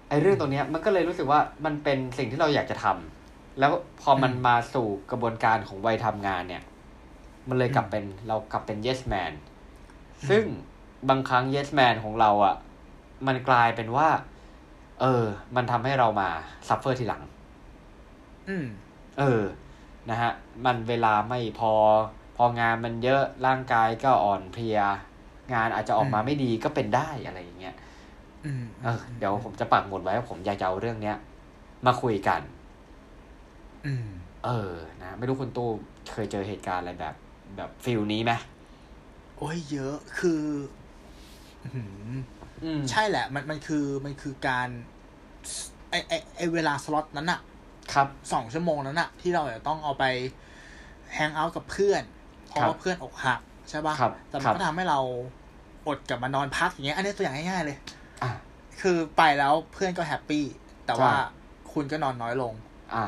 [0.08, 3.72] ไอ้เรื่องตรงเนี้ยมันก็เลยรู้สึกว่ามันเป็นสิ่งที่เราอยากจะทำแล้ว
[4.02, 6.62] พอมันมาสู่กระบวนการของวัยทำงานเนี่ย
[7.48, 9.32] มันเลยกลับเป็นเรากลับเป็น yes man
[10.28, 10.44] ซึ่ง
[11.08, 12.56] บางครั้ง yes man ของเราอะ่ะ
[13.26, 14.08] มันกลายเป็นว่า
[15.00, 15.24] เออ
[15.56, 16.28] มันทำให้เรามา
[16.68, 17.22] ซัฟเฟอร์ทีหลัง
[18.48, 18.66] อืม
[19.18, 19.42] เออ
[20.10, 20.32] นะฮะ
[20.64, 21.72] มันเวลาไม่พอ
[22.36, 24.78] พองานมันเยอะร่างกายก็อ่อนเพลีย
[25.54, 27.76] งานอาจจะออกมาอืมไม่ดีก็เป็นได้อะไรอย่างเงี้ย
[28.44, 31.16] อืมเออ เดี๋ยวผมจะปักหมุดไว้ว่าผมอยากจะเอาเรื่องเนี้ย
[31.86, 32.40] มาคุยกัน
[33.86, 34.06] อืม
[34.44, 35.68] เออ นะ ไม่รู้คุณตู้
[36.12, 37.14] เคยเจอเหตุการณ์อะไรแบบ
[37.56, 38.32] แบบฟิลนี้ไหม
[39.38, 40.42] โอ้ยเยอะคือ
[41.62, 42.14] อื้อหือ
[42.64, 44.68] อืมใช่แหละ มันมันคือมันคือการ
[45.90, 47.40] ไอไอไอเวลาสล็อตนั้นอะ
[47.92, 50.04] ครับสองชั่วโมงนั้นอะที่เราจะต้องเอาไป
[51.14, 52.02] hang out กับเพื่อน
[52.48, 55.00] เพราะครับว่าเพื่อนอกหักใช่ปะครับแต่มัครันบก็ทำให้เรา
[55.88, 57.76] อดกลับมานอนพักอย่างเงี้ย อันนี้ตัวอย่างง่ายๆเลย
[58.22, 58.30] อ่า
[58.80, 60.44] คือไปแล้วเพื่อนก็ happy
[60.86, 62.52] แต่ว่าใช่คุณก็นอนน้อยลง
[62.94, 63.04] อ่า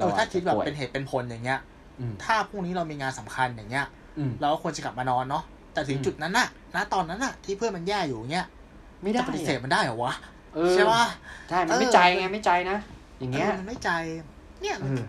[0.00, 1.60] เออถ้าคิดแบบป่วยเป็นเหตุเป็นผลอย่างเงี้ย
[2.00, 3.86] อืมถ้าพรุ่งนี้เรามีงานสำคัญอย่างเงี้ย
[4.18, 8.46] อืมเราก็ควรจะกลับมานอนเนาะ แต่ถึงอืมจุดนั้นน่ะณตอนนั้นน่ะ ที่เพื่อนมันแย่อยู่อย่างเงี้ย
[9.02, 10.14] ไม่ได้จะปฏิเสธมันได้เหรอวะ
[10.54, 11.04] เออใช่ปะ
[11.50, 12.78] ใช่มันเออไม่ใจไงไม่ใจนะ
[13.18, 13.90] อย่างเงี้ยเออมันไม่ใจ
[14.60, 15.04] เนี่ยเออ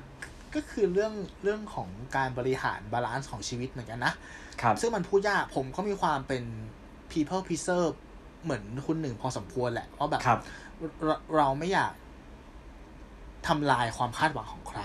[0.55, 4.13] ก็คือเรื่องเรื่องของการบริหาร balance ของชีวิตเหมือนกันนะ
[4.61, 6.43] ครับซึ่งมันพูดยากผมก็มีความเป็น
[7.11, 7.83] people pleaser
[8.43, 10.39] เหมือนคุณหนึ่งพอสมควรแหละเพราะแบบครับ
[11.05, 11.93] เราเราไม่อยาก
[13.47, 14.81] ทำลายความคาดหวังของใคร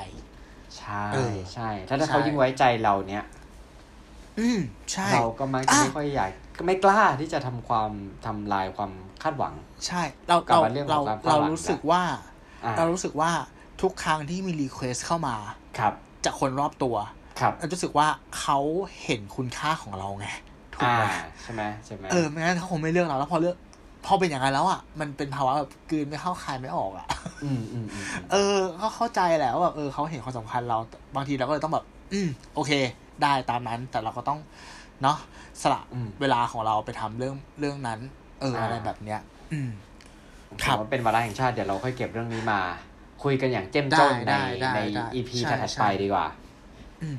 [0.76, 3.24] ใช่เออใช่ถ้าถ้าใช่เขายิ่งไว้ใจเราเนี้ย
[4.38, 4.58] อืม
[4.92, 7.90] ใช่เราก็มักจะอะไม่ค่อยอยากก็ไม่กล้าที่จะทำความ
[8.26, 9.54] ทำลายความคาดหวัง
[9.86, 12.02] ใช่ เรากลับเรามาเรื่องขเราองความคาดเราหวังรู้สึกว่า
[12.64, 13.30] อ่า เรารู้สึกว่า
[13.82, 15.36] ทุกครั้งที่มีรีเควสเข้ามา
[15.78, 15.92] ครับ
[16.24, 16.96] จากคนรอบตัว
[17.40, 18.08] ครับเรารู้สึกว่า
[18.40, 18.58] เขา
[19.02, 20.26] เห็นคุณค่าของเราไง
[20.74, 21.04] ถูกอ่าไหม
[21.42, 23.56] ใช่ไหมใช่ไหมเออไม่งั้นเขาคงไม่เลือกเราแล้วพอเลือก
[24.06, 27.06] พอเป็นอย่างนั้นแล้วอะมันเป็นภาวะแบบกลืนไม่เข้าคายไม่ออกอะ
[27.44, 30.78] อืมอืมอืมอืมเออ ก็เข้าใจแหละว่าแบบเออเขาเห็นความสำคัญเรา
[31.16, 32.72] บางทีเราก็เลยต้องแบบ อืมโอเค
[33.22, 34.38] ได้ตามนั้น แต่เราก็ต้อง
[35.02, 35.18] เนาะ
[35.62, 38.00] สละอืมเวลาของเราไปทำเรื่องเรื่องนั้น
[38.40, 39.20] เอออ่าอะไรแบบเนี้ย
[39.52, 39.70] อืม
[40.48, 42.60] ผมครับว่าเป็นวาระแห่งชาติเดี๋ยวเราค่อยเก็บเรื่องนี้มา
[43.24, 46.26] คุยกันอย่างเจ้มจนในได้ได้ในได้ EP ใช่ถัดใช่ๆไปดีกว่า
[47.02, 47.16] อืม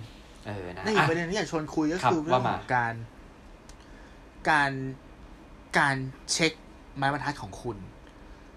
[0.47, 2.93] เออนะในอีกอะประเด็นที่อยากชวนคุยก็ครับคือเรื่องว่าขมาองการ
[4.49, 4.71] การ
[5.77, 5.95] การ
[6.31, 6.53] เช็ค
[6.95, 7.77] ไม้บรรทัดของคุณ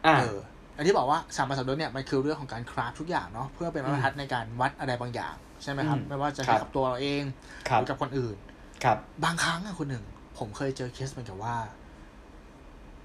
[0.07, 0.39] อ่าเออ
[0.77, 7.23] อันที่บอกว่าสามประสบดเนี่ยมันคือเรื่องของการคราฟทุกอย่างเนาะเพื่อเป็นมาตรฐานในการวัดอะไรบางอย่าง ใช่ไหมครับอืมไม่ว่าจะครับกับตัวเราเอง
[7.69, 8.37] ครัหบรือกับคนอื่น
[8.85, 10.05] ครับ บางครั้งอะคุณหนึ่ง
[10.39, 11.57] ผมเคยเจอเคสเหมือนกับว่า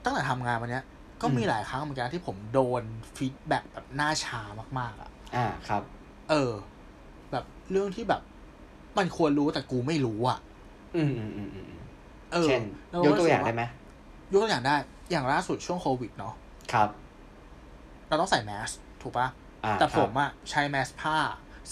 [0.04, 0.84] ตั้งแต่ทำงานวันเนี้ย
[1.22, 2.84] ก็มีหลายครั้งเหมือนกันที่ผมโดน
[3.16, 4.42] ฟีดแบ็กแบบหน้าชา
[4.80, 5.84] มาก ๆอะอ่าครับ
[6.30, 6.52] เออ
[7.32, 8.22] แบบเรื่องที่แบบ
[8.98, 10.40] มันควรรู้แต่กูไม่รู้อะ
[10.96, 11.82] อืมอืมอืมอืม
[12.34, 13.64] เออเช่นแล้ยกตัวอย่างได้ไหม
[14.32, 14.76] ยกตัวอย่างได้
[15.12, 16.34] อย่างล่าสุดช่วงโควิดเนาะ
[16.74, 16.90] ครับ
[18.08, 18.70] เราต้องใส่แมส
[19.02, 19.28] ถูกปะ
[19.66, 21.16] อ่าแต่คผรับมอะใช้แมสผ้า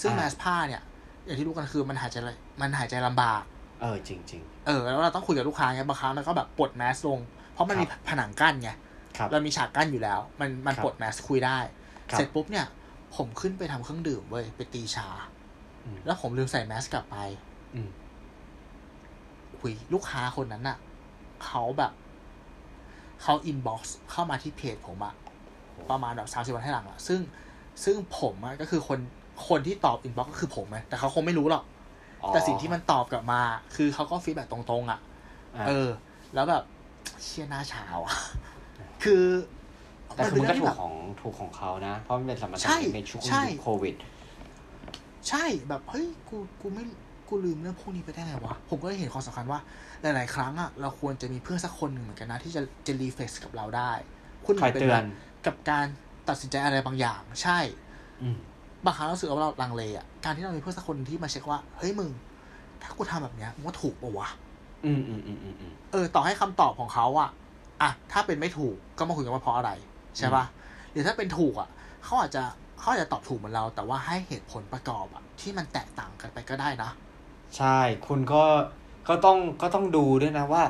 [0.00, 0.82] ซึ่งอ่าแมสผ้าเนี่ย
[1.24, 2.16] อย่างที่รู้กันคือมันหายใจ
[2.60, 3.42] มันหายใจลำบาก
[3.80, 7.18] เออจริงจริงเออแล้วเราต้องคุยกับลูกค้าไงบางครั้งเราก็แบบปลดแมสลง
[7.52, 11.58] เพราะมันครับมีผนังกั้นไงๆครับเรามีฉากกั้นอยู่แล้ว มันมันครับปลดแมสคุยได้
[12.10, 12.66] ครับเสร็จปุ๊บเนี่ย
[13.16, 15.08] ผมขึ้นไปทำเครื่องดื่มเว้ยไปตีชา
[15.84, 17.16] อืมแล้วผมลืมใส่แมสกลับไป
[17.74, 17.88] อืม
[19.60, 20.78] คุยลูกค้าคนนั้นน่ะ
[21.46, 21.92] เขาแบบ
[23.22, 25.14] เขา inbox เข้ามาที่เพจผมอะ
[25.90, 27.20] ประมาณแบบสามสิบวันให้หลังอะซึ่ง
[27.84, 28.98] ซึ่งผมอะก็คือคน
[29.48, 31.64] คนที่ตอบ inbox ก็คือผมไงแต่เขาคงไม่รู้หรอก
[32.22, 33.40] อ๋อแต่สิ่งที่มันตอบกลับมา
[33.76, 35.00] คือเขาก็ feedback ตรงๆอะ
[35.56, 35.88] อ่าเออ
[36.34, 36.62] แล้วแบบ
[37.22, 38.16] เชี่ยหน้าชาอะ
[39.04, 39.24] คือ
[40.16, 43.94] แต่คือมันก็เป็ถูเรื่กงที่แบบของถูกของเขานะ เพราะมันเป็นสมรรถใช่นะในช่วงใช่ยุคโควิด
[45.28, 46.84] ใช่แบบเฮ้ยกูกูไม่
[47.28, 49.60] กูลืมเรื่องพวกนี้ไปได้ไงวะ ผมก็เลยเห็นความสำคัญว่า
[50.02, 53.92] หลาย ๆ ครั้งอะเราควรจะมีเพื่อนสักคนหนึ่งเหมือนกันนะ ที่จะจะรีเฟกกับเราได้
[54.46, 55.02] คุณคอยเตือน
[55.46, 55.86] กับการ
[56.28, 57.58] ตัดสินใจอะไรบางอย่าง ใช่
[58.22, 58.38] อืม
[58.84, 62.10] บางครั้งเรารู้สึกว่าเราลังเลอะการที่เรามีเพื่อนสักคนที่มาเช็คว่า เฮ้ยมึง
[62.82, 64.28] ถ้ากูทำแบบเนี้ยมึงว่าถูกปะวะ
[64.84, 67.30] อืมอืมอืมอืมอืมเออ ต่อให้คำตอบของเขาอะ
[67.82, 69.70] อะถ้าเป็นไม่ถูกก็มาคุยกันว่าเพราะอะไร
[70.16, 70.44] ใช่ปะ
[70.92, 71.68] หรือถ้าเป็นถูกอะ
[72.04, 72.42] เขาอาจจะ
[72.78, 76.90] เขาอาจจะตอบถูกเหมือนเรา แต่ว่าให้เหตุผลประกอบอะที่มันแตกต่างกันไปก็ได้นะ
[77.56, 78.44] ใช่คุณก็
[79.08, 80.64] ก็ต้องก็ต้องดูด้วยนะว่า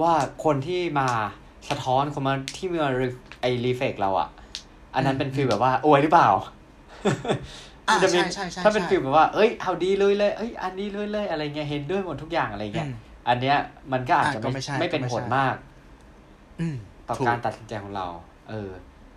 [0.00, 0.12] ว่า
[0.44, 1.08] คนที่มา
[1.70, 4.28] สะท้อนคนมาที่มา re- ไอ reflect เราอะ
[4.94, 6.63] อันนั้นเป็น feel แบบว่าอวยหรือเปล่าอ่า
[7.88, 12.96] มันจะมีใช่ใช่ใช่ถ้าเป็นใช่ feel แบบว่า เอ้ย เอาดีเลยเลย เอ้ย อันนี้เลยเลยอะไรเงี้ย เห็นด้วยหมดทุกอย่างอะไรเงี้ยอืม
[13.28, 13.56] อันเนี้ย
[13.92, 15.54] มันก็อาจจะอะก็ไม่ไม่ใช่ไม่เป็นก็ไม่ผลใช่มาก
[16.60, 16.76] อืม
[17.08, 18.06] ต่อถูกการตัดสินใจของเรา
[18.50, 18.70] เออ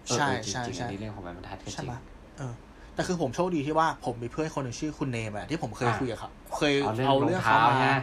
[0.07, 1.99] เออใช่เออจใช่ริงๆใช่อันนี้เรื่องของบรรทัดก็จใช่ริงปะ
[2.37, 2.53] เออ
[2.95, 7.95] แต่คือผมโชคดีที่ว่าผมมีเพื่อนคนหนึ่งชื่อคุณเนมอะที่ผมเคยอะคุยกับเขาเคยเอาเรื่องเอารองเรื่องเท้าเขามานะ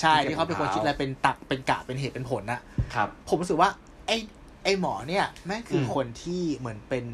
[0.00, 2.60] ใช่ที่ที่เขาเป็นคนรองเท้าคิดอะไรเป็นตักเป็นกะเป็นเหตุเป็นผลน่ะ
[2.94, 3.70] ครับ ผมรู้สึกว่า
[4.06, 4.16] ไอ้
[4.64, 7.04] ไอ้หมอเนี่ยแม่งคืออมคนที่เหมือนเป็น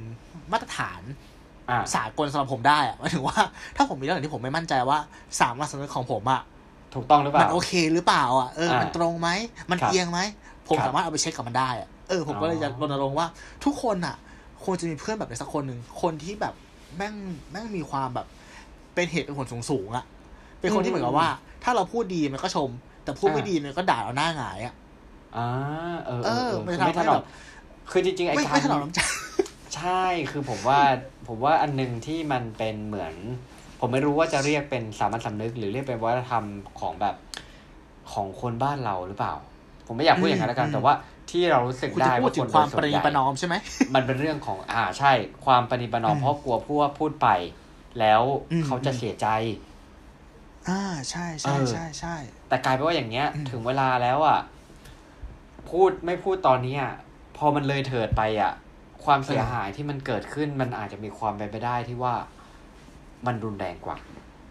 [0.53, 1.36] มาตรฐานอ่า
[1.95, 3.37] สากลสำหรับผมได้อะหมายถึงว่า
[3.77, 4.99] ถ้าผมมีเรื่องไหนที่ผมไม่มั่นใจว่า
[5.41, 6.43] สามารถสำนึกของผมอะ
[6.95, 9.29] ถูกต้องหรือเปมันล่าโอเคหรือเปล่าอะเอออ่ามัมันตรงไหม
[9.71, 10.21] มันครับเอียงไหม
[10.69, 13.27] ผมครับสามารถเอาไปเช็คกับมันได้อะเออผมก็เลยจะอ๋อรณรงค์ว่า
[13.65, 14.17] ทุกคนอะ
[14.65, 16.55] ควรจะมีเพื่อนแบบนี้สักคนหนึ่งคนที่แบบ
[16.97, 17.15] แม่ง
[17.51, 18.27] แม่งมีความแบบ
[18.95, 20.05] เป็นเหตุเป็นผลสูงสูงๆอะ
[20.61, 21.29] เป็นคนที่เหมือนกับว่า
[21.65, 22.71] ถ้าเราพูดดีมันก็ชม
[23.05, 24.75] แต่พูดไม่ดีมันก็ด่าเราหน้าหงายอะ
[25.37, 25.47] อ่า
[26.07, 27.25] เออเอเอออเออมันคือทำไม่ให้ถนอแบมบ
[27.91, 29.01] คือจริงๆไอ้ไม่การไม่ถนอมน้ำใจ
[29.77, 30.81] ใช่คือผมว่า
[31.27, 33.15] ผมว่าอันหนึ่งที่มันเป็นเหมือน
[33.81, 36.45] ผมไม่รู้ว่าจะเรียกเป็นสามัญสำนึก หรือเรียกเป็นวัฒนธรรม
[36.81, 37.17] ของแบบ
[38.13, 39.35] ของคนบ้านเราหรือเปล่า
[39.87, 40.95] ผมไม่อยากพูดอย่างนั้นแล้วกันอืมแต่ว่า
[41.31, 43.55] ที่เรารู้สึกคุณได้จะพูดว่าถึคงนความโดยส่ปวนระนีใหญ่ประนอมใช่ไหม
[43.95, 45.13] มันเป็นเรื่องของอ่าใช่
[45.45, 47.29] ความประนีประนอมอืมเพราะกลัวพูดว่าพูดไป
[48.01, 48.23] แล้ว
[48.53, 49.29] อืมเขาจะเสียใจ
[50.69, 52.17] อ่าใช่ใช่เออใช่ใช่
[52.49, 54.41] แต่กลายเป็นว่าอย่างเงี้ยอืมถึงเวลาแล้วอะ
[55.71, 56.93] พูดไม่พูดตอนนี้อะ
[57.37, 58.53] พอมันเลยเถิดไปอะ
[59.07, 62.15] ความเสียหายที่มันเกิดขึ้นมันอาจจะมีความเป็นไปได้ที่ว่า
[63.27, 63.97] มันรุนแรงกว่า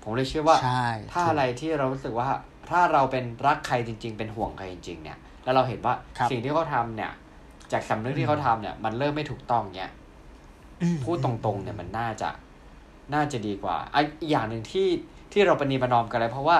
[0.03, 2.29] ผมเลยเชื่อว่าใช่ถ้าอะไรที่เรารู้สึกว่า
[2.69, 7.11] ถ้าเราเป็นรักใครจริง ๆ เป็นห่วงใครจริง ๆ เนี่ย แล้วเราเห็นว่าครับสิ่งที่เขาทำเนี่ย
[7.71, 9.91] จากสำนึกอืที่มเขาทำเนี่ย มันเริ่มไม่ถูกต้องเนี่ย
[10.81, 12.29] อืมพูดตรงๆ เนี่ยมันน่าจะ
[13.13, 14.87] น่าจะดีกว่าอะอีกอย่างหนึ่งที่
[15.31, 16.57] ที่เราประนีประนอมกันเลยเพราะว่า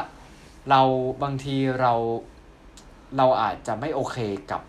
[0.70, 0.82] เรา
[1.24, 1.94] บางทีเรา
[3.18, 4.18] เราอาจจะไม่โอเค
[4.52, 4.62] กับ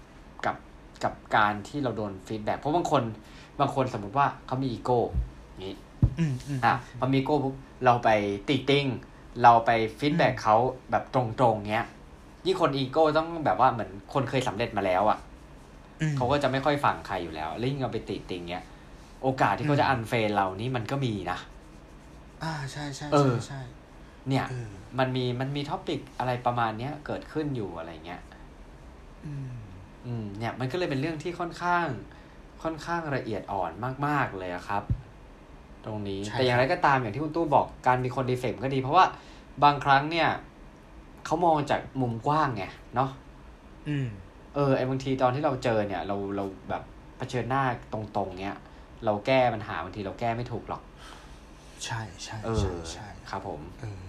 [1.05, 3.03] กับกับการที่เราโดน feedback เพราะบางคน
[3.61, 4.99] บางคนสมมุติว่าเขามีอีโก้
[5.65, 5.75] นี้
[6.19, 8.09] อืมอืมอะพอมีโก้ปุ๊บเราไป
[8.49, 8.87] ติติง
[9.43, 10.57] เราไป feedback เขา
[10.91, 11.21] แบบตร
[11.51, 11.87] งๆเงี้ย
[12.47, 15.19] ยิ่งคนอีโก้ต้องแบบว่าเหมือนคนเคยสำเร็จมาแล้วอะ
[16.01, 18.65] อืมเขาก็จะไม่ค่อยฟังใครอยู่แล้วแล้วยิ่งเอาไปติติงเงี้ย
[19.23, 21.39] โอกาสที่เขาจะอืม unfriend เรานี่มันก็มีนะ
[22.43, 23.61] อ่าใช่ใช่เอใช่อใช่
[24.29, 28.21] เนี่ยเออมันมีมันมีท็อปิกอะไรประมาณเนี้ยเกิดขึ้นอยู่อะไรเงี้ย
[29.27, 29.66] อืมอืม
[30.39, 31.87] เนี่ยมันก็เลยเป็นเรื่องที่ค่อนข้าง
[32.63, 33.71] ค่อนข้างละเอียดอ่อน
[34.07, 34.83] มาก ๆเลยอะครับ
[35.85, 39.05] ตรงนี้ใช่แต่อย่างไรก็ตามอย่างที่คุณตู้บอกการมีคนดีเฟกก็ดี เพราะว่า
[39.65, 40.29] บางครั้งเนี่ย
[41.27, 43.11] เขามองจากมุมกว้างไงเนาะ
[43.89, 44.09] อืม
[44.55, 46.83] เออไอ้บางทีตอนที่เราเจอเนี่ย เราเราแบบ
[47.19, 48.57] เผชิญหน้าตรงๆ เนี้ย
[49.05, 50.83] เราแก้ปัญหาบางทีเราแก้ไม่ถูกหรอก
[51.85, 54.05] ใช่ใช่เอใช่อใช่ครับ ผมเออ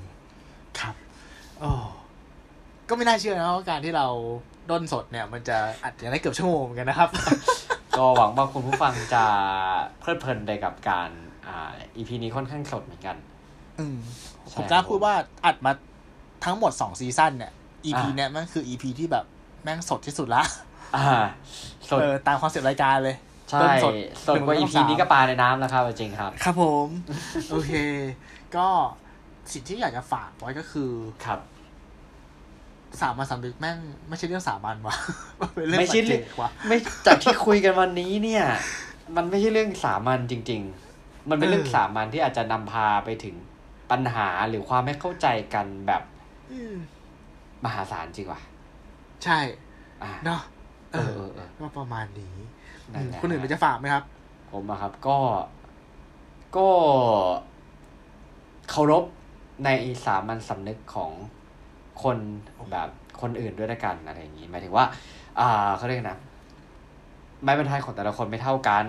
[0.80, 0.96] ครับ
[1.60, 1.72] โอ้
[2.90, 4.08] ก็ไม่น่าเชื่อนะว่าการที่เรา
[4.72, 7.10] ด้นสดเนี่ย มันจะอัดอย่างได้เกือบชั่วโมงเหมือนกันนะครับ
[7.98, 9.24] ก็หวังว่าคุณผู้ฟังจะ
[10.00, 11.10] เพลิดเพลินไปกับการ
[11.48, 13.16] อ่า EP นี้ค่อนข้างสดเหมือนกัน
[13.80, 13.98] อืม
[14.50, 15.14] ใช่ผมกล้าครับพูดว่า
[15.46, 15.72] อัดมา
[16.46, 17.52] ทั้งหมดสอง season เนี่ย
[17.86, 19.26] EP อ่าเนี่ยมันคือ EP ที่แบบ
[19.64, 20.44] แม่งสดที่สุดละ
[20.96, 21.06] อ่า
[21.90, 23.16] สดเออตาม concept รายการเลย
[23.50, 23.94] ใช่ต้นสด
[24.28, 26.88] สดกว่าหนึ่ง EP สองสามนี้ก็ปลาในน้ำแล้วครับจริงครับ ครับผม
[27.52, 27.72] โอเค
[28.56, 28.68] ก็
[29.52, 30.92] สิ่งที่อยากจะฝากไว้ก็คือ
[31.26, 31.40] ครับ
[33.02, 33.78] สามัญสำนึกแม่ง
[34.08, 34.96] ไม่ใช่เรื่องสามัญวะ
[35.40, 38.44] มันเป็นเรื่องไม่ใช่เรื่องปัจเจกวะไม่จากที่คุยกันวันนี้เนี่ย
[39.16, 40.62] มันไม่ใช่เรื่องสามัญจริง
[40.96, 43.36] ๆ มันเป็นเรื่องเออสามัญที่อาจจะนำพาไปถึง
[43.92, 46.02] ปัญหาหรือความไม่เข้าใจกันแบบ
[46.52, 46.76] อืม
[47.66, 48.42] มหาศาลจริงว่ะ
[49.24, 49.40] ใช่
[50.04, 50.42] อ่าเนาะ
[50.94, 52.36] เอเอออเออเออก็ประมาณนี้
[52.94, 54.04] นั่นแหละคุณอื่นมันจะฝากไหมครับ
[54.52, 55.18] ผมอะครับ ก็
[56.58, 56.68] ก็
[58.70, 59.04] เคารพ
[59.66, 59.70] ใน
[60.06, 61.12] สามัญสำนึกของ
[62.04, 62.18] คน
[62.72, 62.90] แบบ
[63.22, 64.86] คนอื่นด้วยละกันอะไรอย่างนี้หมายถึงว่า
[65.40, 66.20] อ่าเขาเรียกนะ
[67.44, 68.86] ไม้บรรทัดของแต่ละคนไม่เท่ากัน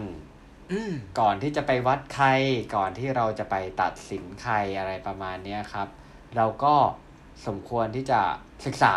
[0.73, 2.29] อืมก่อนที่จะไปวัดใคร
[2.75, 5.89] ก่อนที่เราจะไปตัดสินใครอะไรประมาณเนี้ยครับ
[6.37, 6.75] เราก็
[7.47, 8.21] สมควรที่จะ
[8.67, 8.95] ศึกษา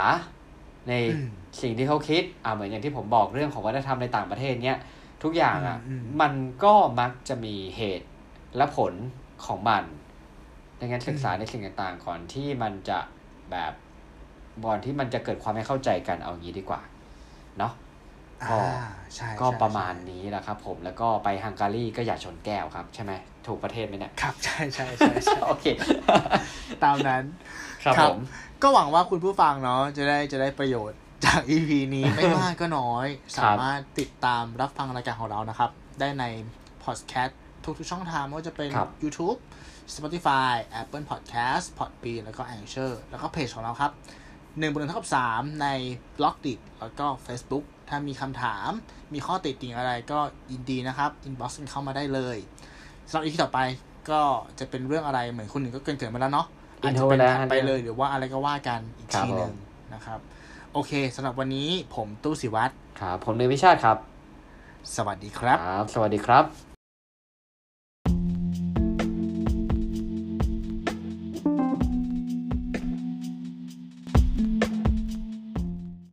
[0.90, 1.28] ในอืม
[1.62, 4.78] สิ่งที่เขาคิด อ่าเหมือนอย่างที่ผมบอกเรื่องของวัฒนธรรมในต่างประเทศเนี้ย
[5.24, 6.34] ทุกอย่างอะอืมอืมมัน
[6.64, 8.08] ก็มักจะมีเหตุ
[8.58, 8.94] และผล
[9.46, 9.84] ของมัน
[10.80, 13.00] ดังนั้นศึกษาในสิ่งต่างๆก่อนที่มันจะ
[13.52, 13.74] แบบ
[14.66, 16.82] ก่อนที่มันจะเกิดความไม่เข้าใจกันเอางี้ดีกว่า
[17.58, 17.74] เนาะ
[18.50, 23.12] ก็อ่าใช่ก็ใช่ประมาณใช่นี้แหละครับผมแล้วก็ไปฮังการีก็อย่าชนแก้วครับ ใช่ไหม
[23.48, 25.66] ถูกประเทศไหมเนี่ยครับ ใช่ใช่ใช่ใช่โอเค
[26.84, 27.24] ตามนั้น
[27.84, 28.20] ครับครับผม
[28.62, 36.26] ก็หวังว่าคุณผู้ฟังเนาะจะได้จะได้ประโยชน์จาก EP นี้ไม่มากก็น้อย สามารถติดตามรับฟังรายการของเรานะครับ ได้ใน
[36.84, 37.34] Podcast
[37.64, 39.38] ทุกๆช่องทางไม่ว่าจะเป็นครับ YouTube
[39.96, 43.92] Spotify Apple Podcast Podbean แล้วก็ Anchor แล้วก็เพจของเราครับ
[44.60, 45.68] หนึ่งบนหนึ่งเท่ากับสามใน
[46.18, 48.70] b l o g d i t แล้วก็ Facebook ถ้ามีคำถาม
[49.14, 50.20] มีข้อติติงอะไรก็
[50.52, 52.38] ยินดีนะครับ inbox กันเข้ามาได้เลย
[53.08, 53.60] สำหรับ EP ต่อไป
[54.10, 54.22] ก็
[54.60, 56.48] จะเป็นเรื่องอะไรเหมือนคุณหนึ่งก็เกรินๆมาแล้วเนาะ
[56.82, 60.20] อาจจะเป็นถัดไปเลยหรือว่าอะไรก็ว่ากันอีกครับทีหนึ่งผมนะครับ
[60.74, 63.98] โอเคสำหรับวันนี้ผมตู้สิวัตรครับผมเนยวิชาติครับ
[64.96, 66.71] สวัสดีครับครับสวัสดีครับ